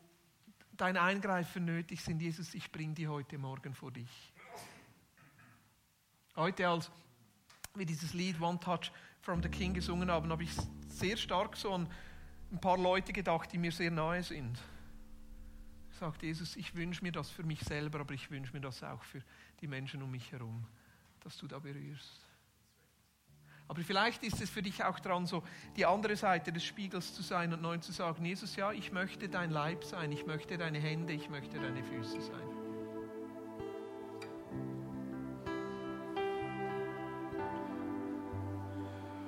dein 0.78 0.98
Eingreifen 0.98 1.66
nötig 1.66 2.02
sind, 2.02 2.22
Jesus, 2.22 2.54
ich 2.54 2.72
bringe 2.72 2.94
die 2.94 3.08
heute 3.08 3.38
Morgen 3.38 3.74
vor 3.74 3.92
dich. 3.92 4.34
Heute, 6.36 6.68
als 6.68 6.92
wir 7.76 7.86
dieses 7.86 8.14
Lied 8.14 8.42
One 8.42 8.60
Touch 8.60 8.92
from 9.22 9.42
the 9.44 9.50
King 9.50 9.74
gesungen 9.74 10.10
haben, 10.10 10.32
habe 10.32 10.44
ich 10.44 10.52
sehr 10.90 11.18
stark 11.18 11.56
so 11.56 11.74
an 11.74 11.88
ein 12.52 12.60
paar 12.60 12.78
Leute 12.78 13.14
gedacht, 13.14 13.52
die 13.52 13.58
mir 13.58 13.72
sehr 13.72 13.92
nahe 13.92 14.24
sind. 14.24 14.60
Sagt 16.00 16.24
Jesus, 16.24 16.56
ich 16.56 16.76
wünsche 16.76 17.04
mir 17.04 17.12
das 17.12 17.30
für 17.30 17.44
mich 17.44 17.62
selber, 17.62 18.00
aber 18.00 18.14
ich 18.14 18.30
wünsche 18.32 18.54
mir 18.54 18.62
das 18.62 18.84
auch 18.84 19.04
für 19.04 19.22
die 19.62 19.68
Menschen 19.68 20.02
um 20.02 20.12
mich 20.12 20.32
herum, 20.32 20.66
dass 21.22 21.38
du 21.38 21.48
da 21.48 21.60
berührst. 21.60 22.23
Aber 23.74 23.82
vielleicht 23.82 24.22
ist 24.22 24.40
es 24.40 24.52
für 24.52 24.62
dich 24.62 24.84
auch 24.84 25.00
dran, 25.00 25.26
so 25.26 25.42
die 25.78 25.88
andere 25.88 26.16
Seite 26.16 26.54
des 26.54 26.64
Spiegels 26.64 27.16
zu 27.16 27.24
sein 27.24 27.52
und 27.54 27.64
neu 27.64 27.80
zu 27.80 27.92
sagen, 27.92 28.24
Jesus, 28.24 28.56
ja, 28.56 28.72
ich 28.72 28.92
möchte 28.92 29.28
dein 29.30 29.50
Leib 29.50 29.84
sein, 29.84 30.12
ich 30.12 30.28
möchte 30.28 30.60
deine 30.60 30.78
Hände, 30.78 31.12
ich 31.12 31.28
möchte 31.28 31.58
deine 31.58 31.84
Füße 31.84 32.22
sein. 32.22 32.44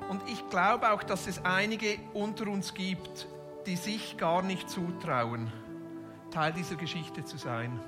Und 0.10 0.22
ich 0.30 0.48
glaube 0.52 0.92
auch, 0.92 1.02
dass 1.02 1.26
es 1.26 1.44
einige 1.44 1.98
unter 2.14 2.48
uns 2.48 2.76
gibt, 2.76 3.28
die 3.66 3.78
sich 3.78 4.16
gar 4.16 4.44
nicht 4.44 4.70
zutrauen, 4.70 5.52
Teil 6.30 6.54
dieser 6.54 6.76
Geschichte 6.76 7.26
zu 7.26 7.38
sein. 7.38 7.80